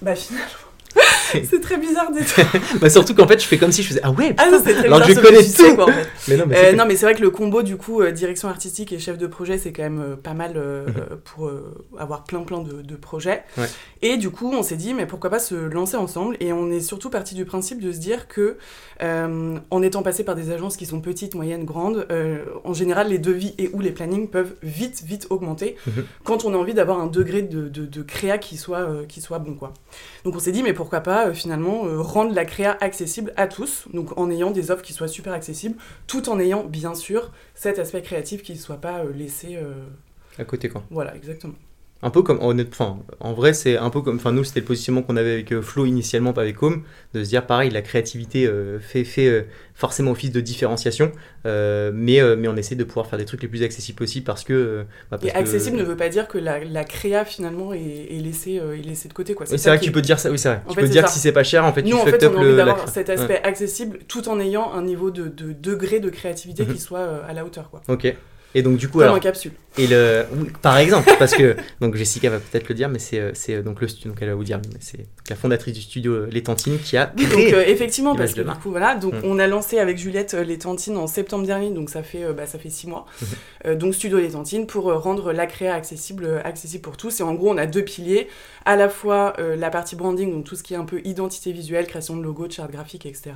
[0.02, 0.75] bah finalement
[1.32, 2.40] c'est très bizarre d'être.
[2.80, 5.04] bah surtout qu'en fait, je fais comme si je faisais Ah ouais, ah très alors
[5.04, 5.76] je connais tout.
[5.76, 6.08] Quoi, en fait.
[6.28, 8.48] mais non, mais, euh, non, mais c'est vrai que le combo du coup euh, direction
[8.48, 11.18] artistique et chef de projet, c'est quand même euh, pas mal mhm.
[11.24, 11.52] pour
[11.98, 13.44] avoir plein plein de, de projets.
[14.02, 16.38] Et du coup, on s'est dit mais pourquoi pas se lancer ensemble?
[16.40, 18.58] Et on est surtout parti du principe de se dire que
[19.02, 22.08] en étant passé par des agences qui sont petites, moyennes, grandes,
[22.64, 26.06] en général, les devis et ou les plannings peuvent vite vite augmenter mhm.
[26.24, 29.40] quand on a envie d'avoir un degré de, de, de créa qui soit qui soit
[29.40, 29.74] bon quoi.
[30.24, 33.48] Donc on s'est dit mais pourquoi pas euh, finalement euh, rendre la créa accessible à
[33.48, 35.76] tous, donc en ayant des offres qui soient super accessibles,
[36.08, 39.58] tout en ayant bien sûr cet aspect créatif qui ne soit pas euh, laissé
[40.38, 40.84] à côté quoi.
[40.90, 41.56] Voilà, exactement.
[42.04, 45.02] Un peu comme, enfin, en vrai, c'est un peu comme, enfin, nous, c'était le positionnement
[45.02, 46.84] qu'on avait avec euh, Flo initialement, pas avec Home,
[47.14, 49.44] de se dire, pareil, la créativité euh, fait, fait euh,
[49.74, 51.12] forcément office de différenciation,
[51.46, 54.86] mais, mais on essaie de pouvoir faire des trucs les plus accessibles possibles parce que.
[55.10, 58.56] Bah, et accessible ne veut pas dire que la, la créa, finalement, est, est laissée,
[58.56, 59.46] est laissée de côté, quoi.
[59.46, 60.62] C'est vrai que tu peux dire ça, oui, c'est vrai.
[60.70, 62.36] tu peux dire que si c'est pas cher, en fait, nous, tu en fait, on
[62.36, 66.10] a envie d'avoir cet aspect accessible tout en ayant un niveau de, de degré de
[66.10, 66.74] créativité mhm.
[66.74, 67.82] qui soit à la hauteur, quoi.
[67.88, 68.16] Ok.
[68.56, 69.52] Et donc du coup, alors, en capsule.
[69.78, 70.26] Et le,
[70.62, 73.90] par exemple, parce que donc Jessica va peut-être le dire, mais c'est c'est donc le
[73.90, 76.80] studio, donc elle va vous dire, mais c'est la fondatrice du studio euh, Les Tantines
[76.80, 77.28] qui a créé.
[77.28, 79.22] donc euh, effectivement, parce que du coup voilà, donc mm.
[79.26, 82.46] on a lancé avec Juliette euh, Les Tantines en septembre dernier, donc ça fait bah,
[82.46, 83.06] ça fait six mois.
[83.22, 83.76] Mm-hmm.
[83.76, 87.20] donc studio Les Tantines pour rendre la créa accessible accessible pour tous.
[87.20, 88.30] Et en gros, on a deux piliers,
[88.64, 91.88] à la fois la partie branding, donc tout ce qui est un peu identité visuelle,
[91.88, 93.32] création de logo, de charte graphique, etc.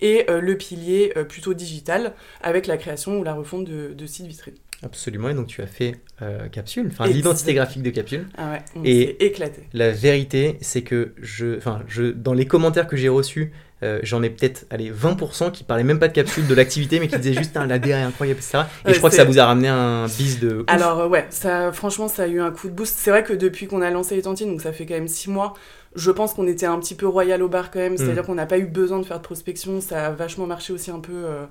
[0.00, 4.51] Et le pilier plutôt digital avec la création ou la refonte de, de sites vitrines.
[4.84, 8.26] Absolument, et donc tu as fait euh, Capsule, enfin l'identité graphique de Capsule.
[8.36, 9.62] Ah ouais, on et éclaté.
[9.72, 13.52] La vérité, c'est que je, enfin, je, dans les commentaires que j'ai reçus,
[13.82, 17.08] euh, j'en ai peut-être allez, 20% qui parlaient même pas de Capsule, de l'activité, mais
[17.08, 18.64] qui disaient juste un l'ADR est incroyable, etc.
[18.86, 20.64] Et je crois que ça vous a ramené un bis de.
[20.68, 22.96] Alors euh, ouais, ça, franchement, ça a eu un coup de boost.
[22.98, 25.30] C'est vrai que depuis qu'on a lancé les tantines, donc ça fait quand même 6
[25.30, 25.54] mois,
[25.96, 28.26] je pense qu'on était un petit peu royal au bar quand même, c'est-à-dire mm.
[28.26, 31.00] qu'on n'a pas eu besoin de faire de prospection, ça a vachement marché aussi un
[31.00, 31.12] peu.
[31.12, 31.44] Euh,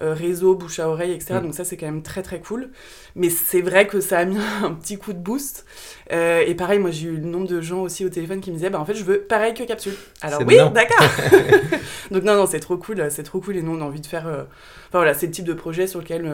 [0.00, 1.34] réseau, bouche à oreille, etc.
[1.34, 1.42] Mm.
[1.42, 2.70] Donc ça, c'est quand même très très cool.
[3.14, 5.64] Mais c'est vrai que ça a mis un petit coup de boost.
[6.12, 8.56] Euh, et pareil, moi, j'ai eu le nombre de gens aussi au téléphone qui me
[8.56, 9.94] disaient, bah en fait, je veux pareil que Capsule.
[10.20, 11.06] Alors oui, d'accord.
[12.10, 13.56] Donc non, non, c'est trop cool, c'est trop cool.
[13.56, 14.46] Et nous, on a envie de faire...
[14.92, 16.30] Euh, enfin voilà, c'est le type de projet sur lequel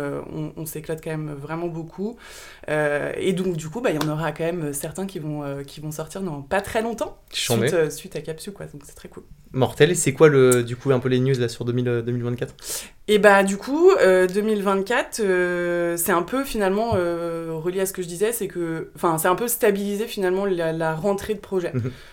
[0.56, 2.16] on, s'éclate quand même vraiment beaucoup.
[2.68, 5.80] et donc, du coup, bah, il y en aura quand même certains qui vont, qui
[5.80, 8.66] vont sortir dans pas très longtemps, suite, suite, à Capsule, quoi.
[8.66, 9.24] Donc c'est très cool.
[9.52, 12.54] Mortel, c'est quoi le, du coup un peu les news là sur 2024
[13.08, 17.94] Et bah du coup 2024 euh, euh, c'est un peu finalement euh, relié à ce
[17.94, 21.72] que je disais, c'est que enfin c'est un peu stabilisé finalement la, rentrée de projet.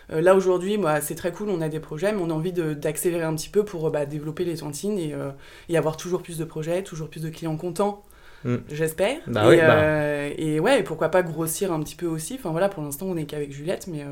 [0.10, 0.20] Mhm.
[0.20, 3.24] là aujourd'hui bah, c'est très cool, on a des projets mais on a envie d'accélérer
[3.24, 5.14] un petit peu pour bah, développer les tantines et,
[5.70, 8.04] et, avoir toujours plus de projets, toujours plus de clients contents.
[8.44, 8.58] Mm.
[8.70, 9.18] J'espère.
[9.28, 10.28] Bah et, bah.
[10.38, 12.36] et ouais, pourquoi pas grossir un petit peu aussi.
[12.36, 14.06] Enfin voilà, pour l'instant on est qu'avec Juliette, mais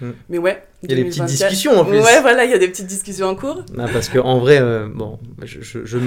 [0.00, 0.10] Mm.
[0.28, 0.62] Mais ouais.
[0.82, 1.98] Il y a des petites discussions en plus.
[1.98, 3.64] Ouais, voilà, il y a des petites discussions en cours.
[3.74, 5.18] parce que en vrai, euh, bon,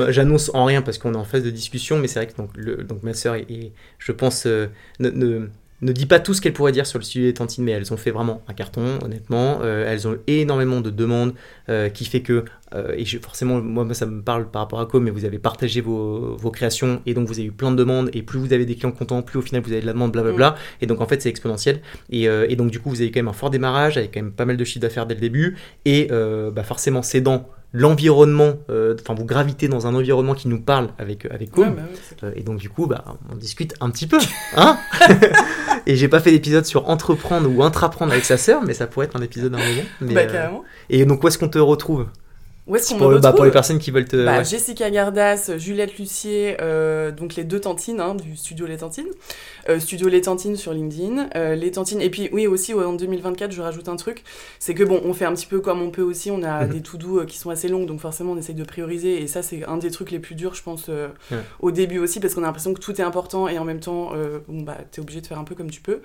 [0.10, 2.50] j'annonce en rien parce qu'on est en phase de discussion, mais c'est vrai que donc,
[2.56, 4.68] le, donc ma sœur et, je pense, euh,
[5.00, 5.48] ne,
[5.84, 7.94] ne dit pas tout ce qu'elles pourraient dire sur le sujet des tantines, mais elles
[7.94, 9.60] ont fait vraiment un carton, honnêtement.
[9.62, 11.34] Euh, elles ont énormément de demandes,
[11.70, 15.04] euh, qui fait que, euh, et forcément, moi, ça me parle par rapport à Com,
[15.04, 18.10] mais vous avez partagé vos, vos, créations, et donc vous avez eu plein de demandes,
[18.14, 20.12] et plus vous avez des clients contents, plus au final vous avez de la demande,
[20.12, 20.52] blablabla.
[20.52, 20.56] Mm.
[20.82, 21.82] Et donc en fait, c'est exponentiel.
[22.10, 24.32] Et, et, donc du coup, vous avez quand même un fort démarrage, avec quand même
[24.32, 28.96] pas mal de chiffre d'affaires dès le début, et bah, forcément, c'est dans l'environnement, euh,
[29.02, 31.82] enfin vous gravitez dans un environnement qui nous parle avec avec Com, bah
[32.24, 34.20] euh, et donc du coup bah on discute un petit peu,
[34.56, 34.78] hein?
[35.86, 39.08] Et j'ai pas fait d'épisode sur entreprendre ou intraprendre avec sa sœur, mais ça pourrait
[39.08, 39.88] être un épisode un moment.
[40.02, 40.50] Mais, bah, euh,
[40.90, 42.08] et donc où est-ce qu'on te retrouve?
[42.66, 44.24] Où est-ce qu'on pour, bah, pour les personnes qui veulent te.
[44.24, 49.10] Bah, Jessica Gardas, Juliette Lucier, euh, donc les deux tantines hein, du studio Les Tantines.
[49.68, 51.30] Euh, studio Les Tantines sur LinkedIn.
[51.36, 52.02] Euh, les Tantines.
[52.02, 54.24] Et puis, oui, aussi, en 2024, je rajoute un truc.
[54.60, 56.32] C'est que bon, on fait un petit peu comme on peut aussi.
[56.32, 56.72] On a mhm.
[56.72, 59.22] des to doux qui sont assez longues, donc forcément, on essaye de prioriser.
[59.22, 60.90] Et ça, c'est un des trucs les plus durs, je pense,
[61.60, 64.12] au début aussi, parce qu'on a l'impression que tout est important et en même temps,
[64.48, 66.00] bon, bah, t'es obligé de faire un peu comme tu peux.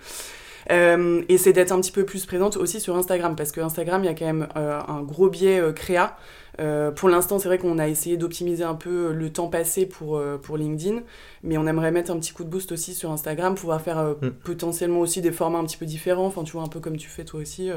[0.71, 4.07] et c'est d'être un petit peu plus présente aussi sur Instagram, parce que Instagram, il
[4.07, 6.17] y a quand même un gros biais créa.
[6.61, 10.17] Euh, pour l'instant, c'est vrai qu'on a essayé d'optimiser un peu le temps passé pour,
[10.17, 11.03] euh, pour LinkedIn,
[11.43, 14.15] mais on aimerait mettre un petit coup de boost aussi sur Instagram, pouvoir faire euh,
[14.21, 14.31] mm.
[14.45, 17.09] potentiellement aussi des formats un petit peu différents, enfin tu vois, un peu comme tu
[17.09, 17.71] fais toi aussi.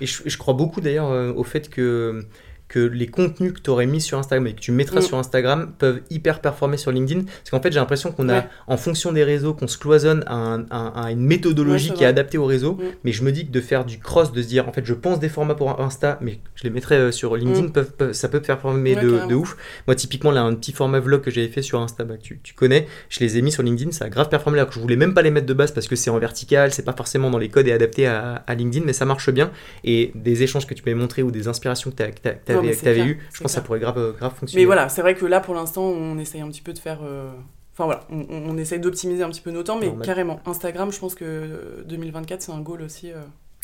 [0.00, 2.24] Et je, je, crois beaucoup d'ailleurs au fait que
[2.72, 5.02] que les contenus que tu aurais mis sur Instagram et que tu mettras mm.
[5.02, 7.24] sur Instagram peuvent hyper performer sur LinkedIn.
[7.24, 11.10] Parce qu'en fait, j'ai l'impression qu'on a, en fonction des réseaux, qu'on se cloisonne à,
[11.10, 12.72] une méthodologie qui est adaptée au réseau.
[12.72, 12.82] Mm.
[13.04, 14.94] Mais je me dis que de faire du cross, de se dire, en fait, je
[14.94, 17.72] pense des formats pour Insta, mais je les mettrai euh, sur LinkedIn, mm.
[17.72, 19.54] peuvent, ça peut performer de, de, ouf.
[19.86, 22.54] Moi, typiquement, là, un petit format vlog que j'avais fait sur Insta, bah, tu, tu,
[22.54, 24.64] connais, je les ai mis sur LinkedIn, ça a grave performé là.
[24.64, 26.84] Que je voulais même pas les mettre de base parce que c'est en vertical, c'est
[26.86, 29.50] pas forcément dans les codes et adapté à, LinkedIn, mais ça marche bien.
[29.84, 33.40] Et des échanges que tu m'avais montré ou des inspirations que tu avais, eues, je
[33.40, 34.62] pense que ça pourrait grave, grave fonctionner.
[34.62, 37.00] Mais voilà, c'est vrai que là, pour l'instant, on essaye un petit peu de faire.
[37.02, 37.30] Euh,
[37.72, 40.98] enfin voilà, on, on essaye d'optimiser un petit peu nos temps, mais carrément, Instagram, je
[40.98, 43.12] pense que 2024, c'est un goal aussi.
[43.12, 43.16] Euh...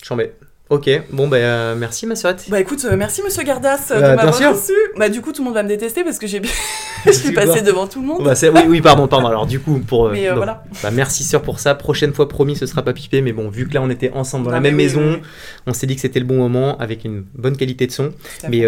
[0.02, 0.32] Chambé.
[0.70, 2.36] Ok, bon bah euh, merci ma soeur.
[2.48, 4.74] Bah écoute, euh, merci monsieur Gardas de bah, m'avoir reçu.
[4.98, 6.42] Bah du coup tout le monde va me détester parce que j'ai
[7.06, 8.22] je suis passé devant tout le monde.
[8.22, 9.26] Bah, oui, oui, pardon, pardon.
[9.28, 10.10] Alors du coup, pour.
[10.10, 10.64] Mais voilà.
[10.82, 11.74] Bah, merci sœur pour ça.
[11.74, 13.22] Prochaine fois, promis, ce sera pas pipé.
[13.22, 15.22] Mais bon, vu que là, on était ensemble dans la même maison,
[15.66, 18.10] on s'est dit que c'était le bon moment avec une bonne qualité de son.
[18.50, 18.64] Mais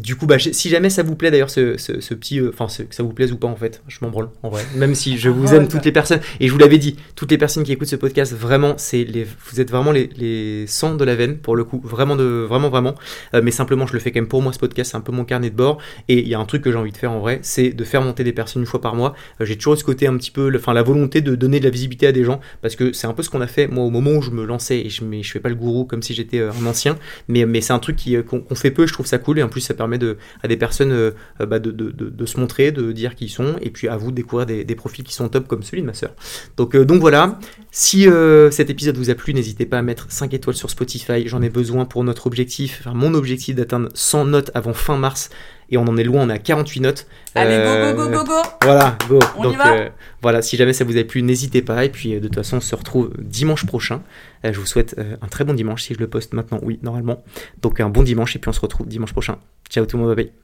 [0.00, 3.04] du coup, bah, si jamais ça vous plaît d'ailleurs, ce, ce, petit, enfin, que ça
[3.04, 4.64] vous plaise ou pas en fait, je m'en branle en vrai.
[4.74, 7.38] Même si je vous aime toutes les personnes et je vous l'avais dit, toutes les
[7.38, 11.04] personnes qui écoutent ce podcast, vraiment, c'est les, vous êtes vraiment les, les sangs de
[11.04, 12.94] la veine pour le coup, vraiment vraiment, vraiment.
[13.42, 15.24] mais simplement, je le fais quand même pour moi ce podcast, c'est un peu mon
[15.24, 15.78] carnet de bord.
[16.08, 17.84] Et il y a un truc que j'ai envie de faire en vrai, c'est de
[17.84, 19.14] faire monter des personnes une fois par mois.
[19.40, 21.70] Euh, j'ai toujours ce côté un petit peu, enfin la volonté de donner de la
[21.70, 23.90] visibilité à des gens, parce que c'est un peu ce qu'on a fait moi au
[23.90, 26.14] moment où je me lançais et je, mais je fais pas le gourou comme si
[26.14, 26.96] j'étais euh, un ancien,
[27.28, 29.60] mais, c'est un truc euh, qu'on fait peu, je trouve ça cool et en plus
[29.60, 33.56] ça permet de, à des personnes bah, de, se montrer, de dire qui ils sont
[33.60, 35.86] et puis à vous de découvrir des, des, profils qui sont top comme celui de
[35.86, 36.14] ma soeur.
[36.56, 37.38] Donc, donc voilà,
[37.70, 38.06] si
[38.50, 41.50] cet épisode vous a plu, n'hésitez pas à mettre 5 étoiles sur Spotify, j'en ai
[41.50, 45.30] besoin pour notre objectif, enfin mon objectif d'atteindre 100 notes avant fin mars
[45.68, 47.06] et on en est loin, on a 48 notes.
[47.34, 49.88] Allez, go, go, go, go, go Voilà, go Donc euh,
[50.22, 51.84] voilà, si jamais ça vous a plu, n'hésitez pas.
[51.84, 54.02] Et puis euh, de toute façon, on se retrouve dimanche prochain.
[54.44, 57.24] Euh, je vous souhaite un très bon dimanche si je le poste maintenant, oui, normalement.
[57.62, 59.38] Donc un bon dimanche et puis on se retrouve dimanche prochain.
[59.68, 60.36] Ciao tout le monde, bye bye.